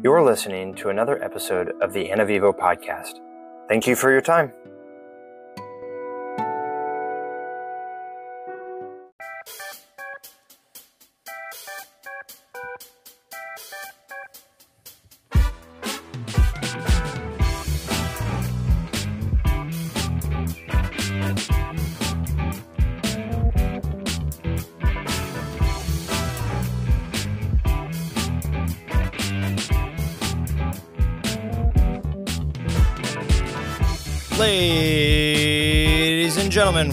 You're 0.00 0.22
listening 0.22 0.74
to 0.76 0.90
another 0.90 1.20
episode 1.24 1.72
of 1.82 1.92
the 1.92 2.10
Anavivo 2.10 2.56
podcast. 2.56 3.18
Thank 3.68 3.88
you 3.88 3.96
for 3.96 4.12
your 4.12 4.20
time. 4.20 4.52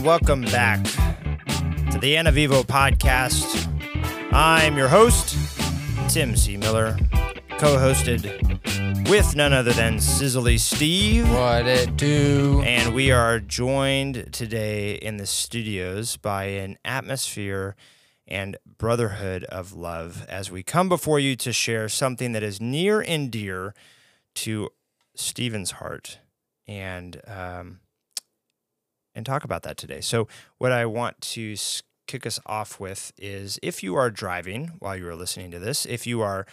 Welcome 0.05 0.43
back 0.43 0.83
to 0.83 1.97
the 1.99 2.13
Anavivo 2.13 2.63
podcast. 2.63 3.67
I'm 4.31 4.77
your 4.77 4.87
host, 4.87 5.35
Tim 6.09 6.35
C. 6.35 6.57
Miller, 6.57 6.95
co 7.57 7.75
hosted 7.75 9.09
with 9.09 9.35
none 9.35 9.51
other 9.51 9.73
than 9.73 9.95
Sizzly 9.95 10.59
Steve. 10.59 11.27
What 11.31 11.65
it 11.65 11.97
do? 11.97 12.61
And 12.63 12.93
we 12.93 13.09
are 13.09 13.39
joined 13.39 14.31
today 14.31 14.93
in 14.93 15.17
the 15.17 15.25
studios 15.25 16.17
by 16.17 16.43
an 16.43 16.77
atmosphere 16.85 17.75
and 18.27 18.57
brotherhood 18.77 19.43
of 19.45 19.73
love 19.73 20.23
as 20.29 20.51
we 20.51 20.61
come 20.61 20.87
before 20.87 21.19
you 21.19 21.35
to 21.37 21.51
share 21.51 21.89
something 21.89 22.31
that 22.33 22.43
is 22.43 22.61
near 22.61 23.01
and 23.01 23.31
dear 23.31 23.73
to 24.35 24.69
Stephen's 25.15 25.71
heart 25.71 26.19
and 26.67 27.21
um, 27.25 27.79
and 29.15 29.25
talk 29.25 29.43
about 29.43 29.63
that 29.63 29.77
today. 29.77 30.01
So, 30.01 30.27
what 30.57 30.71
I 30.71 30.85
want 30.85 31.21
to 31.21 31.55
kick 32.07 32.25
us 32.25 32.39
off 32.45 32.79
with 32.79 33.11
is 33.17 33.59
if 33.63 33.81
you 33.81 33.95
are 33.95 34.11
driving 34.11 34.73
while 34.79 34.95
you 34.95 35.07
are 35.07 35.15
listening 35.15 35.51
to 35.51 35.59
this, 35.59 35.85
if 35.85 36.05
you 36.05 36.21
are 36.21 36.45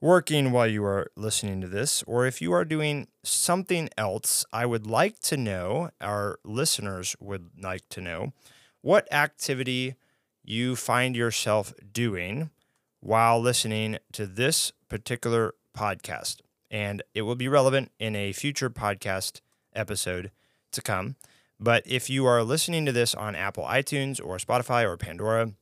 working 0.00 0.50
while 0.50 0.66
you 0.66 0.84
are 0.84 1.10
listening 1.16 1.60
to 1.60 1.68
this, 1.68 2.02
or 2.06 2.26
if 2.26 2.40
you 2.40 2.52
are 2.52 2.64
doing 2.64 3.06
something 3.22 3.88
else, 3.98 4.44
I 4.52 4.66
would 4.66 4.86
like 4.86 5.18
to 5.20 5.36
know, 5.36 5.90
our 6.00 6.38
listeners 6.44 7.14
would 7.20 7.50
like 7.62 7.88
to 7.90 8.00
know, 8.00 8.32
what 8.80 9.12
activity 9.12 9.94
you 10.42 10.74
find 10.74 11.14
yourself 11.14 11.74
doing 11.92 12.50
while 13.00 13.40
listening 13.40 13.98
to 14.12 14.26
this 14.26 14.72
particular 14.88 15.54
podcast. 15.76 16.36
And 16.70 17.02
it 17.14 17.22
will 17.22 17.34
be 17.36 17.48
relevant 17.48 17.90
in 17.98 18.16
a 18.16 18.32
future 18.32 18.70
podcast 18.70 19.40
episode 19.74 20.30
to 20.72 20.80
come. 20.82 21.16
But 21.60 21.82
if 21.84 22.08
you 22.08 22.24
are 22.24 22.42
listening 22.42 22.86
to 22.86 22.92
this 22.92 23.14
on 23.14 23.36
Apple 23.36 23.64
iTunes 23.64 24.18
or 24.24 24.38
Spotify 24.38 24.82
or 24.82 24.96
Pandora 24.96 25.52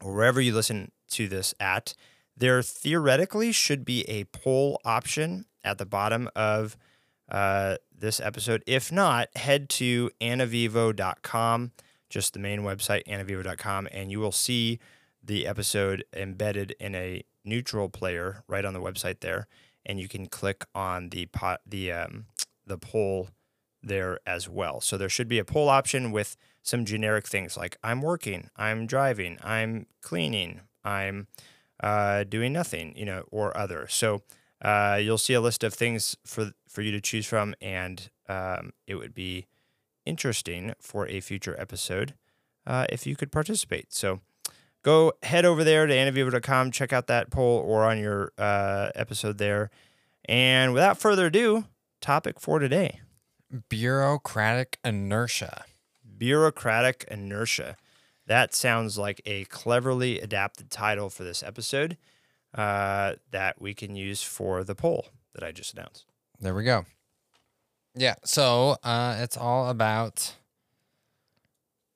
or 0.00 0.14
wherever 0.14 0.40
you 0.40 0.54
listen 0.54 0.90
to 1.10 1.28
this 1.28 1.54
at, 1.60 1.94
there 2.34 2.62
theoretically 2.62 3.52
should 3.52 3.84
be 3.84 4.02
a 4.08 4.24
poll 4.24 4.80
option 4.84 5.44
at 5.62 5.76
the 5.76 5.84
bottom 5.84 6.30
of 6.34 6.78
uh, 7.30 7.76
this 7.94 8.18
episode. 8.18 8.62
If 8.66 8.90
not, 8.90 9.28
head 9.36 9.68
to 9.70 10.10
anavivo.com, 10.22 11.72
just 12.08 12.32
the 12.32 12.38
main 12.38 12.60
website, 12.60 13.04
anavivo.com, 13.06 13.88
and 13.92 14.10
you 14.10 14.20
will 14.20 14.32
see 14.32 14.78
the 15.22 15.46
episode 15.46 16.04
embedded 16.14 16.74
in 16.80 16.94
a 16.94 17.22
neutral 17.44 17.90
player 17.90 18.42
right 18.48 18.64
on 18.64 18.72
the 18.72 18.80
website 18.80 19.20
there. 19.20 19.48
And 19.84 20.00
you 20.00 20.08
can 20.08 20.26
click 20.26 20.64
on 20.74 21.10
the 21.10 21.26
pot, 21.26 21.60
the 21.66 21.92
um, 21.92 22.26
the 22.66 22.78
poll 22.78 23.28
there 23.86 24.18
as 24.26 24.48
well. 24.48 24.80
So 24.80 24.96
there 24.96 25.08
should 25.08 25.28
be 25.28 25.38
a 25.38 25.44
poll 25.44 25.68
option 25.68 26.12
with 26.12 26.36
some 26.62 26.84
generic 26.84 27.26
things 27.26 27.56
like 27.56 27.76
I'm 27.82 28.02
working, 28.02 28.50
I'm 28.56 28.86
driving, 28.86 29.38
I'm 29.42 29.86
cleaning, 30.02 30.62
I'm 30.84 31.28
uh, 31.80 32.24
doing 32.24 32.52
nothing, 32.52 32.96
you 32.96 33.04
know, 33.04 33.24
or 33.30 33.56
other. 33.56 33.86
So 33.88 34.22
uh, 34.62 34.98
you'll 35.00 35.18
see 35.18 35.34
a 35.34 35.40
list 35.40 35.62
of 35.62 35.74
things 35.74 36.16
for 36.24 36.52
for 36.68 36.82
you 36.82 36.90
to 36.92 37.00
choose 37.00 37.26
from, 37.26 37.54
and 37.60 38.10
um, 38.28 38.72
it 38.86 38.96
would 38.96 39.14
be 39.14 39.46
interesting 40.04 40.74
for 40.80 41.06
a 41.08 41.20
future 41.20 41.54
episode 41.58 42.14
uh, 42.66 42.86
if 42.90 43.06
you 43.06 43.16
could 43.16 43.30
participate. 43.30 43.92
So 43.92 44.20
go 44.82 45.12
head 45.22 45.44
over 45.44 45.64
there 45.64 45.86
to 45.86 45.94
anavivo.com, 45.94 46.70
check 46.70 46.92
out 46.92 47.06
that 47.06 47.30
poll 47.30 47.58
or 47.58 47.84
on 47.84 47.98
your 47.98 48.32
uh, 48.38 48.90
episode 48.94 49.38
there. 49.38 49.70
And 50.24 50.72
without 50.72 50.98
further 50.98 51.26
ado, 51.26 51.64
topic 52.00 52.40
for 52.40 52.58
today 52.58 53.00
Bureaucratic 53.68 54.78
inertia. 54.84 55.64
bureaucratic 56.18 57.04
inertia. 57.10 57.76
That 58.26 58.54
sounds 58.54 58.98
like 58.98 59.20
a 59.24 59.44
cleverly 59.44 60.20
adapted 60.20 60.70
title 60.70 61.10
for 61.10 61.22
this 61.24 61.42
episode 61.42 61.96
uh, 62.54 63.14
that 63.30 63.60
we 63.60 63.74
can 63.74 63.94
use 63.94 64.22
for 64.22 64.64
the 64.64 64.74
poll 64.74 65.08
that 65.34 65.44
I 65.44 65.52
just 65.52 65.74
announced. 65.74 66.06
There 66.40 66.54
we 66.54 66.64
go. 66.64 66.86
Yeah. 67.94 68.14
So 68.24 68.76
uh, 68.82 69.16
it's 69.20 69.36
all 69.36 69.70
about 69.70 70.34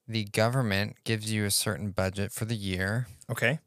the 0.07 0.23
government 0.25 0.97
gives 1.03 1.31
you 1.31 1.45
a 1.45 1.51
certain 1.51 1.91
budget 1.91 2.31
for 2.31 2.45
the 2.45 2.55
year. 2.55 3.07
Okay. 3.29 3.59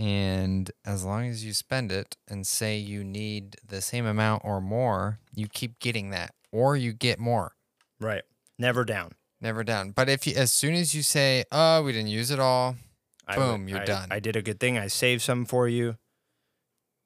And 0.00 0.70
as 0.86 1.04
long 1.04 1.26
as 1.28 1.44
you 1.44 1.52
spend 1.52 1.92
it 1.92 2.16
and 2.26 2.46
say 2.46 2.78
you 2.78 3.04
need 3.04 3.56
the 3.66 3.82
same 3.82 4.06
amount 4.06 4.46
or 4.46 4.60
more, 4.62 5.18
you 5.34 5.46
keep 5.46 5.78
getting 5.78 6.08
that, 6.10 6.34
or 6.50 6.74
you 6.74 6.94
get 6.94 7.18
more. 7.18 7.52
Right. 8.00 8.22
Never 8.58 8.84
down. 8.86 9.12
Never 9.42 9.62
down. 9.62 9.90
But 9.90 10.08
if 10.08 10.26
you, 10.26 10.34
as 10.36 10.52
soon 10.52 10.72
as 10.74 10.94
you 10.94 11.02
say, 11.02 11.44
"Oh, 11.52 11.82
we 11.82 11.92
didn't 11.92 12.08
use 12.08 12.30
it 12.30 12.38
all," 12.40 12.76
I 13.26 13.36
Boom, 13.36 13.68
you're 13.68 13.80
I- 13.80 13.84
done. 13.84 14.08
I 14.10 14.20
did 14.20 14.36
a 14.36 14.42
good 14.42 14.58
thing. 14.58 14.78
I 14.78 14.86
saved 14.86 15.20
some 15.20 15.44
for 15.44 15.68
you. 15.68 15.96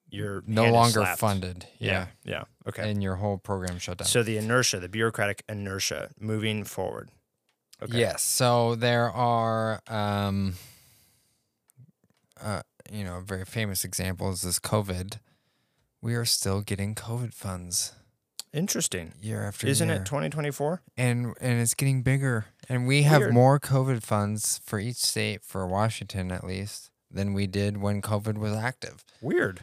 You're 0.07 0.43
no 0.47 0.71
longer 0.71 1.03
funded. 1.17 1.67
Yeah. 1.77 2.07
Yeah. 2.23 2.43
Okay. 2.67 2.89
And 2.89 3.03
your 3.03 3.15
whole 3.15 3.37
program 3.37 3.77
shut 3.79 3.97
down. 3.97 4.07
So 4.07 4.23
the 4.23 4.37
inertia, 4.37 4.79
the 4.79 4.87
bureaucratic 4.87 5.43
inertia 5.49 6.11
moving 6.19 6.63
forward. 6.63 7.09
Okay. 7.81 7.97
Yes. 7.99 8.23
So 8.23 8.75
there 8.75 9.11
are, 9.11 9.81
um, 9.87 10.53
uh, 12.39 12.61
you 12.91 13.03
know, 13.03 13.17
a 13.17 13.21
very 13.21 13.45
famous 13.45 13.83
example 13.83 14.31
is 14.31 14.41
this 14.41 14.59
COVID. 14.59 15.19
We 16.01 16.15
are 16.15 16.25
still 16.25 16.61
getting 16.61 16.93
COVID 16.95 17.33
funds 17.33 17.93
Interesting. 18.53 19.13
year 19.21 19.43
after 19.43 19.67
Isn't 19.67 19.89
year, 19.89 19.97
it 19.97 20.05
2024? 20.05 20.81
and 20.97 21.33
and 21.41 21.59
it's 21.61 21.73
getting 21.73 22.03
bigger. 22.03 22.45
And 22.69 22.87
we 22.87 23.03
have 23.03 23.21
Weird. 23.21 23.33
more 23.33 23.59
COVID 23.59 24.01
funds 24.03 24.61
for 24.63 24.79
each 24.79 24.97
state, 24.97 25.43
for 25.43 25.67
Washington 25.67 26.31
at 26.31 26.43
least, 26.45 26.89
than 27.11 27.33
we 27.33 27.47
did 27.47 27.77
when 27.77 28.01
COVID 28.01 28.37
was 28.37 28.53
active. 28.53 29.03
Weird. 29.21 29.61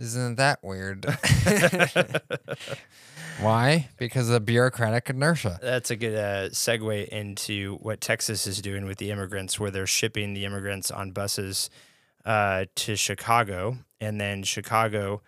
Isn't 0.00 0.36
that 0.36 0.60
weird? 0.64 1.04
Why? 3.40 3.88
Because 3.98 4.30
of 4.30 4.44
bureaucratic 4.44 5.10
inertia. 5.10 5.58
That's 5.62 5.90
a 5.90 5.96
good 5.96 6.16
uh, 6.16 6.48
segue 6.50 7.08
into 7.08 7.76
what 7.76 8.00
Texas 8.00 8.46
is 8.46 8.60
doing 8.60 8.84
with 8.84 8.98
the 8.98 9.10
immigrants, 9.10 9.58
where 9.60 9.70
they're 9.70 9.86
shipping 9.86 10.34
the 10.34 10.44
immigrants 10.44 10.90
on 10.90 11.12
buses 11.12 11.70
uh, 12.24 12.66
to 12.76 12.96
Chicago, 12.96 13.78
and 14.00 14.20
then 14.20 14.42
Chicago 14.42 15.22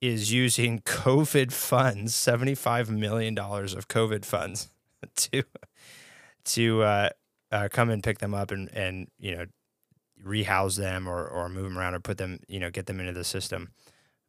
is 0.00 0.32
using 0.32 0.78
COVID 0.84 1.52
funds, 1.52 2.14
seventy-five 2.14 2.90
million 2.90 3.34
dollars 3.34 3.74
of 3.74 3.88
COVID 3.88 4.24
funds, 4.24 4.68
to 5.16 5.42
to 6.44 6.82
uh, 6.82 7.08
uh, 7.50 7.68
come 7.70 7.90
and 7.90 8.02
pick 8.02 8.18
them 8.18 8.34
up 8.34 8.50
and 8.50 8.68
and 8.74 9.08
you 9.18 9.36
know 9.36 9.46
rehouse 10.22 10.76
them 10.76 11.08
or 11.08 11.26
or 11.26 11.48
move 11.48 11.64
them 11.64 11.78
around 11.78 11.94
or 11.94 12.00
put 12.00 12.18
them 12.18 12.40
you 12.48 12.58
know 12.60 12.70
get 12.70 12.86
them 12.86 13.00
into 13.00 13.12
the 13.12 13.24
system. 13.24 13.70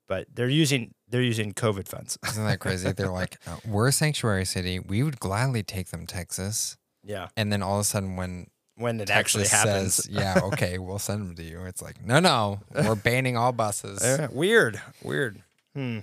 But 0.08 0.28
they're 0.34 0.48
using 0.48 0.94
they're 1.10 1.22
using 1.22 1.54
COVID 1.54 1.88
funds. 1.88 2.18
Isn't 2.28 2.46
that 2.46 2.60
crazy? 2.60 2.92
They're 2.92 3.10
like, 3.12 3.38
uh, 3.46 3.58
we're 3.68 3.90
a 3.90 3.92
sanctuary 3.92 4.46
city. 4.46 4.80
We 4.80 5.04
would 5.04 5.20
gladly 5.20 5.64
take 5.64 5.90
them, 5.90 6.06
Texas. 6.06 6.78
yeah, 7.04 7.28
And 7.36 7.52
then 7.52 7.62
all 7.62 7.76
of 7.76 7.82
a 7.82 7.84
sudden, 7.84 8.16
when 8.16 8.48
when 8.78 9.00
it 9.00 9.08
Texas 9.08 9.52
actually 9.54 9.70
happens, 9.72 9.96
says, 9.96 10.10
"Yeah, 10.12 10.40
okay, 10.44 10.78
we'll 10.78 11.00
send 11.00 11.22
them 11.22 11.36
to 11.36 11.44
you," 11.44 11.66
it's 11.66 11.82
like, 11.82 12.04
no, 12.06 12.20
no, 12.20 12.60
we're 12.74 12.96
banning 13.04 13.36
all 13.36 13.52
buses. 13.52 14.02
Uh, 14.02 14.28
weird, 14.32 14.82
weird. 15.04 15.42
Hmm. 15.76 16.00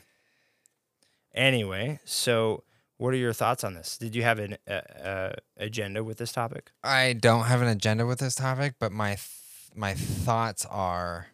Anyway, 1.35 2.01
so 2.05 2.63
what 2.97 3.13
are 3.15 3.19
your 3.19 3.33
thoughts 3.33 3.65
on 3.65 3.75
this? 3.75 3.99
Did 3.99 4.15
you 4.15 4.23
have 4.23 4.39
an 4.39 4.57
uh, 4.69 4.73
uh, 4.73 5.33
agenda 5.57 6.05
with 6.05 6.19
this 6.19 6.33
topic? 6.33 6.71
I 6.83 7.13
don't 7.13 7.45
have 7.45 7.63
an 7.63 7.69
agenda 7.69 8.07
with 8.07 8.19
this 8.19 8.35
topic, 8.35 8.75
but 8.79 8.93
my 8.93 9.11
th- 9.11 9.31
my 9.75 9.95
thoughts 9.95 10.67
are: 10.67 11.29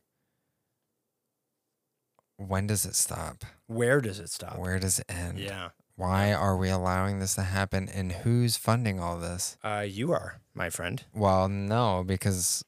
when 2.36 2.66
does 2.66 2.84
it 2.84 2.94
stop? 2.94 3.44
Where 3.66 4.00
does 4.00 4.18
it 4.18 4.30
stop? 4.30 4.58
Where 4.58 4.78
does 4.78 4.98
it 4.98 5.06
end? 5.08 5.38
Yeah, 5.38 5.70
Why 6.00 6.32
are 6.32 6.56
we 6.56 6.70
allowing 6.70 7.18
this 7.20 7.34
to 7.34 7.42
happen? 7.42 7.88
And 7.88 8.10
who's 8.12 8.56
funding 8.56 8.98
all 9.00 9.18
this? 9.18 9.58
uh, 9.62 9.84
you 9.86 10.12
are 10.12 10.40
my 10.54 10.70
friend. 10.70 11.04
Well, 11.14 11.48
no, 11.48 12.02
because 12.06 12.64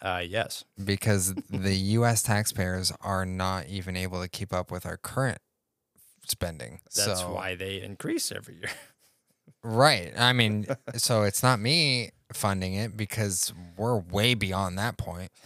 Uh, 0.00 0.22
yes. 0.24 0.64
because 0.82 1.34
the 1.50 1.74
U.S. 1.98 2.22
taxpayers 2.22 2.92
are 3.00 3.26
not 3.26 3.66
even 3.66 3.96
able 3.96 4.22
to 4.22 4.28
keep 4.28 4.52
up 4.52 4.70
with 4.70 4.86
our 4.86 4.96
current 4.96 5.38
spending. 6.26 6.80
That's 6.94 7.20
so, 7.20 7.32
why 7.34 7.56
they 7.56 7.80
increase 7.82 8.30
every 8.32 8.54
year. 8.56 8.70
Right. 9.64 10.12
I 10.16 10.32
mean, 10.34 10.66
so 10.94 11.24
it's 11.24 11.42
not 11.42 11.58
me 11.58 12.10
funding 12.32 12.74
it 12.74 12.96
because 12.96 13.52
we're 13.76 13.98
way 13.98 14.34
beyond 14.34 14.78
that 14.78 14.96
point. 14.96 15.32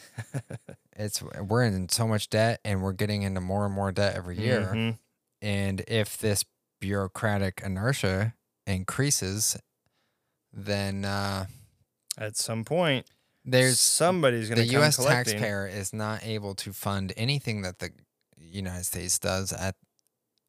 It's 0.95 1.23
we're 1.23 1.65
in 1.65 1.89
so 1.89 2.07
much 2.07 2.29
debt 2.29 2.61
and 2.63 2.83
we're 2.83 2.93
getting 2.93 3.23
into 3.23 3.41
more 3.41 3.65
and 3.65 3.75
more 3.75 3.91
debt 3.91 4.15
every 4.15 4.39
year. 4.39 4.71
Mhm. 4.75 4.99
And 5.41 5.81
if 5.89 6.19
this 6.19 6.45
bureaucratic 6.87 7.63
inertia 7.65 8.35
increases, 8.67 9.57
then 10.53 11.05
uh, 11.05 11.47
At 12.19 12.37
some 12.37 12.65
point, 12.65 13.07
there's 13.45 13.81
somebody's 13.81 14.49
going 14.49 14.59
the 14.59 14.67
to 14.67 14.69
come 14.73 14.81
The 14.81 14.85
U.S. 14.87 14.97
collecting. 14.97 15.33
taxpayer 15.35 15.67
is 15.67 15.93
not 15.93 16.25
able 16.25 16.55
to 16.57 16.73
fund 16.73 17.13
anything 17.17 17.63
that 17.63 17.79
the 17.79 17.91
United 18.37 18.85
States 18.85 19.19
does 19.19 19.53
at 19.53 19.77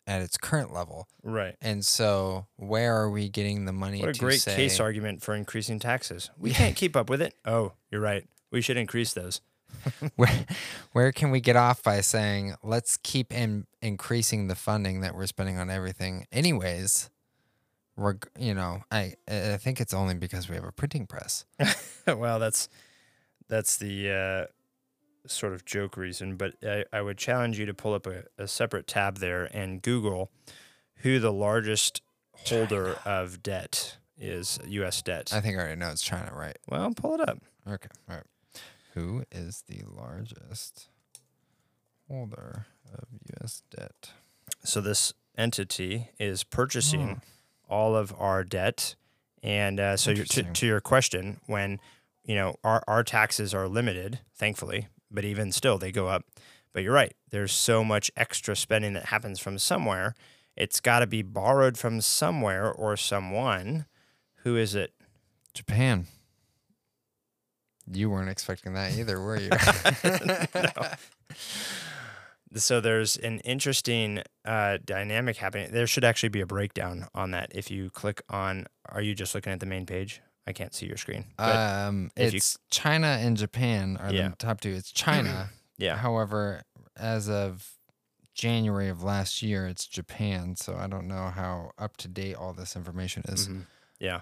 at 0.06 0.22
its 0.22 0.36
current 0.36 0.74
level. 0.74 1.08
Right. 1.24 1.56
And 1.62 1.86
so, 1.86 2.48
where 2.58 2.94
are 2.98 3.10
we 3.10 3.30
getting 3.30 3.64
the 3.64 3.72
money? 3.72 4.02
What 4.02 4.10
a 4.10 4.20
great 4.20 4.42
say, 4.42 4.54
case 4.56 4.82
argument 4.82 5.22
for 5.22 5.34
increasing 5.34 5.80
taxes. 5.80 6.30
We 6.38 6.50
Yeah. 6.50 6.58
can't 6.58 6.76
keep 6.84 6.98
up 6.98 7.10
with 7.10 7.22
it. 7.22 7.36
Oh, 7.46 7.72
you're 7.90 8.02
right. 8.02 8.28
We 8.52 8.60
should 8.62 8.76
increase 8.76 9.14
those. 9.14 9.40
where, 10.18 10.46
where 10.92 11.12
can 11.14 11.32
we 11.32 11.40
get 11.40 11.56
off 11.56 11.82
by 11.82 12.02
saying 12.02 12.56
let's 12.62 12.98
keep 12.98 13.32
in, 13.34 13.66
increasing 13.84 14.48
the 14.48 14.56
funding 14.56 15.02
that 15.02 15.16
we're 15.16 15.28
spending 15.28 15.58
on 15.58 15.70
everything 15.70 16.26
anyways 16.32 17.10
we're 17.96 18.16
you 18.40 18.54
know 18.54 18.82
i 18.92 19.14
i 19.28 19.58
think 19.58 19.80
it's 19.80 19.94
only 19.94 20.16
because 20.16 20.50
we 20.50 20.56
have 20.56 20.64
a 20.64 20.72
printing 20.72 21.06
press 21.06 21.46
well, 22.08 22.40
that's 22.40 22.70
that's 23.48 23.78
the 23.78 24.10
uh, 24.10 24.46
sort 25.28 25.54
of 25.54 25.66
joke 25.66 25.98
reason, 25.98 26.36
but 26.38 26.56
I, 26.64 26.86
I 26.92 27.02
would 27.02 27.18
challenge 27.18 27.60
you 27.60 27.66
to 27.66 27.74
pull 27.74 27.94
up 27.94 28.08
a, 28.08 28.24
a 28.38 28.48
separate 28.48 28.88
tab 28.88 29.18
there 29.20 29.46
and 29.56 29.82
Google 29.82 30.32
who 30.98 31.20
the 31.20 31.34
largest 31.34 32.02
holder 32.34 32.98
of 33.06 33.44
debt 33.44 33.98
is, 34.18 34.60
U.S. 34.66 35.02
debt. 35.02 35.32
i 35.34 35.42
think 35.42 35.58
i 35.58 35.60
already 35.60 35.76
know 35.76 35.90
it's 35.90 36.02
china 36.02 36.32
right 36.34 36.58
well, 36.70 36.92
pull 36.96 37.14
it 37.16 37.22
up. 37.22 37.40
okay 37.68 37.90
all 38.10 38.16
right 38.16 38.26
who 38.94 39.24
is 39.32 39.64
the 39.68 39.82
largest 39.88 40.90
holder 42.08 42.68
of 42.94 43.44
us 43.44 43.64
debt 43.76 44.12
So 44.64 44.80
this 44.82 45.14
entity 45.38 46.10
is 46.20 46.44
purchasing 46.44 47.22
Oh. 47.70 47.76
all 47.76 47.96
of 47.96 48.14
our 48.20 48.44
debt, 48.44 48.96
and 49.42 49.80
uh, 49.80 49.98
so 49.98 50.14
to, 50.14 50.44
to 50.44 50.66
your 50.66 50.80
question, 50.82 51.40
when 51.48 51.80
you 52.24 52.36
know 52.36 52.56
our 52.64 52.84
our 52.88 53.04
taxes 53.04 53.54
are 53.54 53.68
limited, 53.68 54.20
thankfully, 54.36 54.88
but 55.12 55.26
even 55.26 55.52
still 55.52 55.78
they 55.78 55.92
go 55.92 56.08
up. 56.08 56.24
But 56.72 56.84
you're 56.84 56.94
right. 56.94 57.14
There's 57.30 57.52
so 57.52 57.84
much 57.84 58.10
extra 58.16 58.56
spending 58.56 58.94
that 58.94 59.06
happens 59.08 59.40
from 59.40 59.60
somewhere. 59.60 60.16
It's 60.56 60.80
got 60.80 61.00
to 61.00 61.08
be 61.08 61.22
borrowed 61.24 61.78
from 61.78 62.00
somewhere 62.02 62.72
or 62.72 62.96
someone. 62.98 63.86
Who 64.44 64.56
is 64.58 64.76
it? 64.76 64.94
japan 65.54 66.08
you 67.92 68.10
weren't 68.10 68.30
expecting 68.30 68.74
that 68.74 68.98
either 68.98 69.20
were 69.22 69.40
you 69.40 69.50
So 72.56 72.80
there's 72.82 73.18
an 73.18 73.40
interesting 73.40 74.22
uh, 74.46 74.78
dynamic 74.86 75.38
happening. 75.38 75.72
There 75.72 75.88
should 75.88 76.04
actually 76.04 76.30
be 76.30 76.42
a 76.42 76.46
breakdown 76.46 77.08
on 77.16 77.32
that. 77.32 77.52
If 77.56 77.72
you 77.72 77.90
click 77.90 78.22
on, 78.30 78.68
are 78.90 79.02
you 79.02 79.16
just 79.16 79.34
looking 79.34 79.52
at 79.54 79.60
the 79.60 79.66
main 79.66 79.86
page? 79.86 80.22
I 80.46 80.52
can't 80.52 80.74
see 80.76 80.86
your 80.88 80.98
screen. 80.98 81.26
Um 81.40 82.12
if 82.18 82.34
you- 82.34 82.38
it's 82.38 82.58
china 82.70 83.08
and 83.22 83.38
japan 83.38 83.98
are 83.98 84.12
Yeah. 84.14 84.28
the 84.30 84.36
top 84.36 84.60
two 84.60 84.72
it's 84.72 84.92
china 84.92 85.50
yeah, 85.78 85.96
However, 85.96 86.64
as 86.98 87.30
of 87.30 87.66
January 88.34 88.90
of 88.90 89.04
last 89.04 89.42
year, 89.42 89.68
it's 89.68 89.86
Japan, 89.86 90.56
so 90.56 90.76
I 90.76 90.88
don't 90.88 91.08
know 91.08 91.30
how 91.30 91.72
up 91.78 91.96
to 91.98 92.08
date 92.08 92.36
all 92.36 92.52
this 92.54 92.76
information 92.76 93.24
is. 93.30 93.48
Mhm. 93.48 93.66
yeah, 94.00 94.22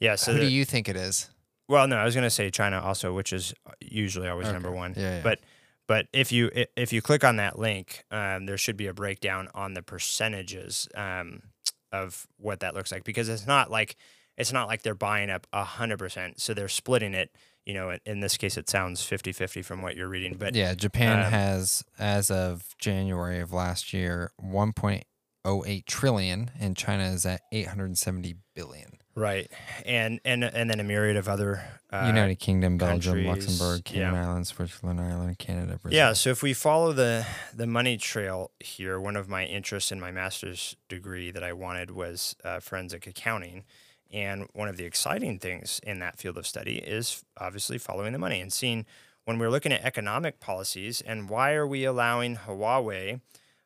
yeah. 0.00 0.14
So 0.16 0.32
Who 0.32 0.38
the- 0.38 0.44
do 0.46 0.52
you 0.52 0.64
think 0.64 0.88
it 0.88 0.96
is? 0.96 1.28
well, 1.66 1.86
no, 1.88 1.96
I 1.96 2.04
was 2.04 2.14
gonna 2.14 2.30
say 2.30 2.50
China 2.50 2.80
also, 2.80 3.12
which 3.14 3.32
is 3.32 3.52
usually 3.80 4.28
always 4.28 4.48
number 4.48 4.70
one. 4.70 4.94
Yeah, 4.96 5.16
yeah. 5.16 5.22
But 5.22 5.40
but 5.88 6.06
if 6.12 6.30
you 6.30 6.50
if 6.76 6.92
you 6.92 7.02
click 7.02 7.24
on 7.24 7.36
that 7.36 7.58
link, 7.58 8.04
um, 8.12 8.46
there 8.46 8.56
should 8.58 8.76
be 8.76 8.86
a 8.86 8.94
breakdown 8.94 9.48
on 9.54 9.74
the 9.74 9.82
percentages 9.82 10.86
um, 10.94 11.42
of 11.90 12.26
what 12.36 12.60
that 12.60 12.74
looks 12.74 12.92
like 12.92 13.02
because 13.02 13.28
it's 13.28 13.46
not 13.46 13.70
like 13.70 13.96
it's 14.36 14.52
not 14.52 14.68
like 14.68 14.82
they're 14.82 14.94
buying 14.94 15.30
up 15.30 15.46
a 15.52 15.64
hundred 15.64 15.98
percent. 15.98 16.40
So 16.40 16.54
they're 16.54 16.68
splitting 16.68 17.14
it. 17.14 17.34
You 17.66 17.74
know, 17.74 17.90
in- 17.90 18.00
in 18.06 18.20
this 18.20 18.36
case, 18.38 18.56
it 18.56 18.70
sounds 18.70 19.02
50-50 19.02 19.62
from 19.64 19.82
what 19.82 19.94
you're 19.96 20.08
reading, 20.08 20.36
but 20.38 20.54
yeah, 20.54 20.72
Japan 20.74 21.18
um, 21.26 21.30
has, 21.30 21.84
as 21.98 22.30
of 22.30 22.64
January 22.78 23.40
of 23.40 23.52
last 23.52 23.92
year, 23.92 24.30
1.08 24.42 25.84
trillion, 25.86 26.50
and 26.58 26.76
China 26.76 27.04
is 27.04 27.26
at 27.26 27.42
870 27.52 28.36
billion. 28.54 28.92
Right, 29.18 29.50
and 29.84 30.20
and 30.24 30.44
and 30.44 30.70
then 30.70 30.80
a 30.80 30.84
myriad 30.84 31.16
of 31.16 31.28
other 31.28 31.62
uh, 31.92 32.04
United 32.06 32.38
Kingdom, 32.38 32.78
Belgium, 32.78 33.24
countries, 33.24 33.26
Luxembourg, 33.26 33.84
Cayman 33.84 34.14
yeah. 34.14 34.28
Islands, 34.28 34.48
Switzerland, 34.50 35.00
Ireland, 35.00 35.38
Canada, 35.38 35.78
Brazil. 35.80 35.96
Yeah, 35.96 36.12
so 36.12 36.30
if 36.30 36.42
we 36.42 36.54
follow 36.54 36.92
the 36.92 37.26
the 37.54 37.66
money 37.66 37.96
trail 37.96 38.50
here, 38.60 39.00
one 39.00 39.16
of 39.16 39.28
my 39.28 39.44
interests 39.44 39.92
in 39.92 40.00
my 40.00 40.10
master's 40.10 40.76
degree 40.88 41.30
that 41.30 41.42
I 41.42 41.52
wanted 41.52 41.90
was 41.90 42.36
uh, 42.44 42.60
forensic 42.60 43.06
accounting, 43.06 43.64
and 44.10 44.48
one 44.52 44.68
of 44.68 44.76
the 44.76 44.84
exciting 44.84 45.38
things 45.38 45.80
in 45.82 45.98
that 45.98 46.18
field 46.18 46.38
of 46.38 46.46
study 46.46 46.78
is 46.78 47.24
obviously 47.36 47.78
following 47.78 48.12
the 48.12 48.18
money 48.18 48.40
and 48.40 48.52
seeing 48.52 48.86
when 49.24 49.38
we're 49.38 49.50
looking 49.50 49.72
at 49.72 49.84
economic 49.84 50.40
policies 50.40 51.02
and 51.02 51.28
why 51.28 51.52
are 51.52 51.66
we 51.66 51.84
allowing 51.84 52.36
Huawei 52.36 53.20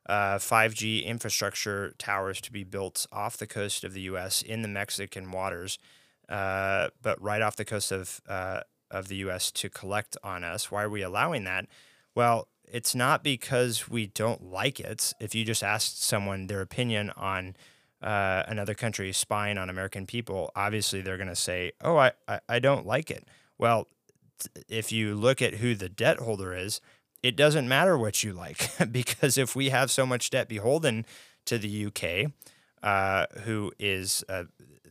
uh, 0.06 0.38
5G 0.38 1.04
infrastructure 1.04 1.94
towers 1.98 2.40
to 2.42 2.52
be 2.52 2.64
built 2.64 3.06
off 3.12 3.36
the 3.36 3.46
coast 3.46 3.84
of 3.84 3.94
the 3.94 4.02
U.S. 4.02 4.42
in 4.42 4.62
the 4.62 4.68
Mexican 4.68 5.30
waters, 5.30 5.78
uh, 6.28 6.88
but 7.00 7.20
right 7.22 7.42
off 7.42 7.56
the 7.56 7.64
coast 7.64 7.92
of 7.92 8.20
uh, 8.28 8.60
of 8.90 9.08
the 9.08 9.16
U.S. 9.16 9.50
to 9.52 9.70
collect 9.70 10.16
on 10.22 10.44
us. 10.44 10.70
Why 10.70 10.82
are 10.82 10.90
we 10.90 11.02
allowing 11.02 11.44
that? 11.44 11.66
Well, 12.14 12.48
it's 12.70 12.94
not 12.94 13.22
because 13.22 13.88
we 13.88 14.06
don't 14.06 14.50
like 14.50 14.80
it. 14.80 15.12
If 15.20 15.34
you 15.34 15.44
just 15.44 15.62
asked 15.62 16.02
someone 16.02 16.46
their 16.46 16.60
opinion 16.60 17.10
on 17.16 17.56
uh, 18.02 18.42
another 18.46 18.74
country 18.74 19.12
spying 19.12 19.58
on 19.58 19.70
American 19.70 20.06
people, 20.06 20.50
obviously 20.56 21.00
they're 21.00 21.16
going 21.16 21.28
to 21.28 21.36
say, 21.36 21.72
"Oh, 21.80 21.96
I, 21.96 22.12
I 22.26 22.40
I 22.48 22.58
don't 22.58 22.86
like 22.86 23.10
it." 23.10 23.26
Well, 23.56 23.88
if 24.68 24.90
you 24.90 25.14
look 25.14 25.40
at 25.40 25.54
who 25.54 25.74
the 25.74 25.88
debt 25.88 26.18
holder 26.18 26.54
is, 26.54 26.80
it 27.22 27.36
doesn't 27.36 27.68
matter 27.68 27.96
what 27.96 28.22
you 28.22 28.32
like 28.32 28.70
because 28.92 29.38
if 29.38 29.54
we 29.54 29.68
have 29.68 29.90
so 29.90 30.04
much 30.04 30.30
debt 30.30 30.48
beholden 30.48 31.06
to 31.46 31.58
the 31.58 31.86
UK, 31.86 32.32
uh, 32.82 33.26
who 33.44 33.72
is 33.78 34.24
uh, 34.28 34.44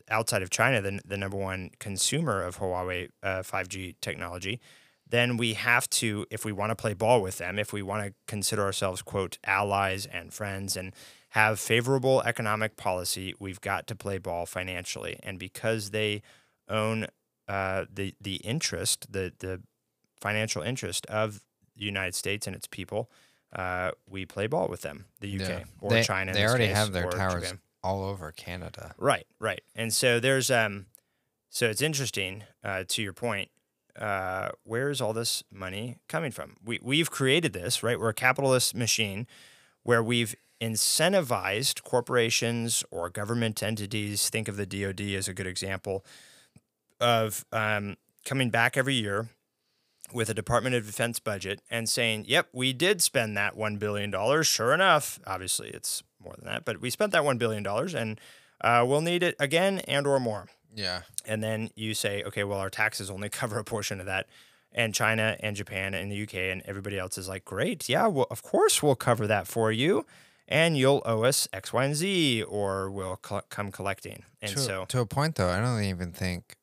outside 0.09 0.41
of 0.41 0.49
China 0.49 0.81
the, 0.81 0.99
the 1.05 1.17
number 1.17 1.37
one 1.37 1.71
consumer 1.79 2.41
of 2.41 2.59
Huawei 2.59 3.09
uh, 3.21 3.41
5G 3.41 3.95
technology, 4.01 4.59
then 5.07 5.35
we 5.35 5.53
have 5.53 5.89
to, 5.89 6.25
if 6.31 6.45
we 6.45 6.53
want 6.53 6.69
to 6.69 6.75
play 6.75 6.93
ball 6.93 7.21
with 7.21 7.37
them, 7.37 7.59
if 7.59 7.73
we 7.73 7.81
want 7.81 8.05
to 8.05 8.13
consider 8.27 8.63
ourselves, 8.63 9.01
quote, 9.01 9.37
allies 9.43 10.05
and 10.05 10.33
friends 10.33 10.77
and 10.77 10.93
have 11.29 11.59
favorable 11.59 12.21
economic 12.25 12.77
policy, 12.77 13.33
we've 13.37 13.59
got 13.59 13.87
to 13.87 13.95
play 13.95 14.17
ball 14.17 14.45
financially. 14.45 15.17
And 15.21 15.37
because 15.37 15.89
they 15.89 16.21
own 16.69 17.07
uh, 17.47 17.85
the, 17.93 18.15
the 18.21 18.35
interest, 18.37 19.11
the, 19.11 19.33
the 19.39 19.61
financial 20.21 20.61
interest 20.61 21.05
of 21.07 21.41
the 21.81 21.85
United 21.85 22.13
States 22.15 22.45
and 22.47 22.55
its 22.55 22.67
people, 22.67 23.09
uh, 23.53 23.89
we 24.07 24.23
play 24.25 24.45
ball 24.47 24.67
with 24.67 24.81
them, 24.81 25.05
the 25.19 25.27
UK 25.35 25.49
Yeah. 25.49 25.63
or 25.81 25.89
They- 25.89 26.03
China. 26.03 26.31
They 26.31 26.45
already 26.45 26.67
case, 26.67 26.75
have 26.77 26.91
their 26.93 27.09
towers 27.09 27.43
Japan. 27.43 27.59
all 27.83 28.03
over 28.05 28.31
Canada. 28.31 28.93
Right, 28.97 29.25
right. 29.39 29.61
And 29.75 29.91
so 29.93 30.19
there's 30.19 30.49
um 30.51 30.85
so 31.49 31.69
it's 31.69 31.81
interesting 31.81 32.43
uh, 32.63 32.85
to 32.87 33.01
your 33.01 33.11
point. 33.13 33.49
Uh, 33.99 34.51
where 34.63 34.89
is 34.89 35.01
all 35.01 35.11
this 35.11 35.43
money 35.51 35.97
coming 36.07 36.31
from? 36.31 36.55
We 36.63 36.79
we've 36.83 37.09
created 37.11 37.51
this, 37.51 37.81
right? 37.83 37.99
We're 37.99 38.09
a 38.09 38.13
capitalist 38.13 38.73
machine 38.75 39.27
where 39.83 40.01
we've 40.03 40.33
incentivized 40.61 41.81
corporations 41.83 42.83
or 42.91 43.09
government 43.09 43.61
entities. 43.63 44.29
Think 44.29 44.47
of 44.47 44.55
the 44.55 44.65
DoD 44.67 45.01
as 45.15 45.27
a 45.27 45.33
good 45.33 45.47
example 45.47 46.05
of 47.01 47.43
um, 47.51 47.97
coming 48.23 48.49
back 48.51 48.77
every 48.77 48.93
year 48.93 49.29
with 50.13 50.29
a 50.29 50.33
Department 50.33 50.75
of 50.75 50.85
Defense 50.85 51.19
budget 51.19 51.61
and 51.69 51.87
saying, 51.89 52.25
"Yep, 52.27 52.49
we 52.53 52.73
did 52.73 53.01
spend 53.01 53.35
that 53.37 53.55
one 53.55 53.77
billion 53.77 54.11
dollars. 54.11 54.47
Sure 54.47 54.73
enough, 54.73 55.19
obviously 55.25 55.69
it's 55.69 56.03
more 56.23 56.35
than 56.37 56.45
that, 56.45 56.65
but 56.65 56.79
we 56.81 56.89
spent 56.89 57.11
that 57.11 57.25
one 57.25 57.37
billion 57.37 57.63
dollars, 57.63 57.93
and 57.93 58.19
uh, 58.61 58.85
we'll 58.87 59.01
need 59.01 59.23
it 59.23 59.35
again 59.39 59.79
and 59.87 60.05
or 60.07 60.19
more." 60.19 60.47
Yeah. 60.75 61.01
And 61.25 61.43
then 61.43 61.69
you 61.75 61.93
say, 61.93 62.23
"Okay, 62.23 62.43
well, 62.43 62.59
our 62.59 62.69
taxes 62.69 63.09
only 63.09 63.29
cover 63.41 63.59
a 63.59 63.63
portion 63.63 63.99
of 63.99 64.05
that." 64.05 64.27
And 64.73 64.93
China 64.93 65.35
and 65.41 65.55
Japan 65.55 65.93
and 65.93 66.09
the 66.09 66.23
UK 66.23 66.35
and 66.35 66.61
everybody 66.65 66.97
else 66.97 67.17
is 67.17 67.27
like, 67.27 67.43
"Great, 67.45 67.89
yeah, 67.89 68.07
well, 68.07 68.27
of 68.31 68.41
course 68.41 68.81
we'll 68.81 68.95
cover 68.95 69.27
that 69.27 69.47
for 69.47 69.71
you." 69.71 70.05
And 70.47 70.77
you'll 70.77 71.01
owe 71.05 71.23
us 71.23 71.47
X, 71.53 71.71
Y, 71.71 71.85
and 71.85 71.95
Z, 71.95 72.43
or 72.43 72.91
we'll 72.91 73.15
co- 73.17 73.41
come 73.49 73.71
collecting. 73.71 74.23
And 74.41 74.51
to, 74.51 74.59
so, 74.59 74.85
to 74.89 74.99
a 74.99 75.05
point 75.05 75.35
though, 75.35 75.49
I 75.49 75.61
don't 75.61 75.83
even 75.83 76.11
think 76.11 76.57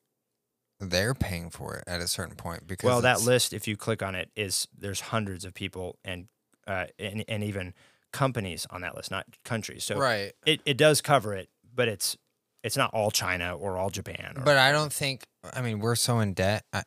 they're 0.79 1.13
paying 1.13 1.49
for 1.49 1.75
it 1.75 1.83
at 1.87 2.01
a 2.01 2.07
certain 2.07 2.35
point 2.35 2.65
because 2.65 2.87
Well, 2.87 3.01
that 3.01 3.21
list, 3.21 3.53
if 3.53 3.67
you 3.67 3.75
click 3.75 4.01
on 4.01 4.15
it, 4.15 4.29
is 4.35 4.67
there's 4.77 5.01
hundreds 5.01 5.45
of 5.45 5.53
people 5.53 5.97
and 6.05 6.27
uh, 6.67 6.85
and, 6.97 7.25
and 7.27 7.43
even 7.43 7.73
companies 8.11 8.65
on 8.69 8.81
that 8.81 8.95
list, 8.95 9.11
not 9.11 9.25
countries. 9.43 9.83
So 9.83 9.97
right. 9.97 10.33
it, 10.45 10.61
it 10.65 10.77
does 10.77 11.01
cover 11.01 11.33
it, 11.33 11.49
but 11.73 11.87
it's 11.87 12.17
it's 12.63 12.77
not 12.77 12.93
all 12.93 13.11
China 13.11 13.55
or 13.55 13.77
all 13.77 13.89
Japan. 13.89 14.33
Or, 14.37 14.43
But 14.43 14.57
I 14.57 14.71
don't 14.71 14.91
think. 14.93 15.25
I 15.53 15.61
mean, 15.61 15.79
we're 15.79 15.95
so 15.95 16.19
in 16.19 16.33
debt 16.33 16.65
I, 16.73 16.83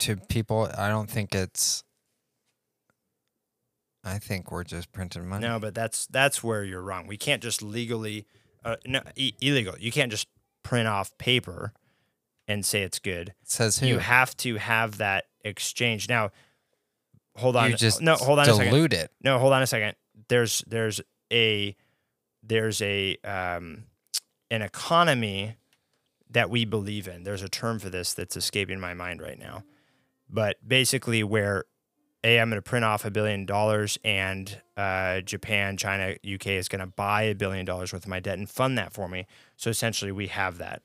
to 0.00 0.16
people. 0.16 0.70
I 0.76 0.88
don't 0.88 1.10
think 1.10 1.34
it's. 1.34 1.84
I 4.04 4.18
think 4.18 4.50
we're 4.50 4.64
just 4.64 4.92
printing 4.92 5.28
money. 5.28 5.46
no, 5.46 5.58
but 5.58 5.74
that's 5.74 6.06
that's 6.06 6.42
where 6.42 6.64
you're 6.64 6.80
wrong. 6.80 7.06
We 7.06 7.18
can't 7.18 7.42
just 7.42 7.62
legally, 7.62 8.26
uh, 8.64 8.76
no, 8.86 9.02
e- 9.16 9.34
illegal. 9.40 9.74
You 9.78 9.92
can't 9.92 10.10
just 10.10 10.28
print 10.62 10.88
off 10.88 11.16
paper 11.18 11.72
and 12.48 12.64
say 12.64 12.82
it's 12.82 12.98
good. 12.98 13.28
It 13.28 13.50
says 13.50 13.78
who? 13.78 13.86
You 13.86 13.98
have 13.98 14.36
to 14.38 14.56
have 14.56 14.98
that 14.98 15.26
exchange. 15.44 16.08
Now, 16.08 16.30
hold 17.36 17.54
on. 17.54 17.70
You 17.70 17.76
just 17.76 18.00
no, 18.00 18.14
hold 18.16 18.38
on 18.38 18.48
a 18.48 18.54
second. 18.54 18.72
dilute 18.72 18.92
it. 18.94 19.12
No, 19.22 19.38
hold 19.38 19.52
on 19.52 19.62
a 19.62 19.66
second. 19.66 19.94
There's 20.28 20.64
there's 20.66 21.00
a 21.32 21.76
there's 22.42 22.82
a 22.82 23.16
um, 23.18 23.84
an 24.50 24.62
economy 24.62 25.56
that 26.30 26.50
we 26.50 26.64
believe 26.64 27.06
in. 27.06 27.22
There's 27.22 27.42
a 27.42 27.48
term 27.48 27.78
for 27.78 27.90
this 27.90 28.14
that's 28.14 28.36
escaping 28.36 28.80
my 28.80 28.94
mind 28.94 29.22
right 29.22 29.38
now. 29.38 29.62
But 30.28 30.56
basically, 30.66 31.22
where 31.22 31.64
a 32.24 32.40
I'm 32.40 32.50
going 32.50 32.58
to 32.58 32.62
print 32.62 32.84
off 32.84 33.04
a 33.04 33.10
billion 33.10 33.46
dollars, 33.46 33.98
and 34.04 34.60
uh, 34.76 35.20
Japan, 35.20 35.76
China, 35.76 36.16
UK 36.22 36.48
is 36.48 36.68
going 36.68 36.80
to 36.80 36.86
buy 36.86 37.22
a 37.22 37.34
billion 37.34 37.64
dollars 37.64 37.92
worth 37.92 38.04
of 38.04 38.08
my 38.08 38.20
debt 38.20 38.38
and 38.38 38.48
fund 38.48 38.76
that 38.78 38.92
for 38.92 39.08
me. 39.08 39.26
So 39.56 39.70
essentially, 39.70 40.12
we 40.12 40.26
have 40.28 40.58
that. 40.58 40.82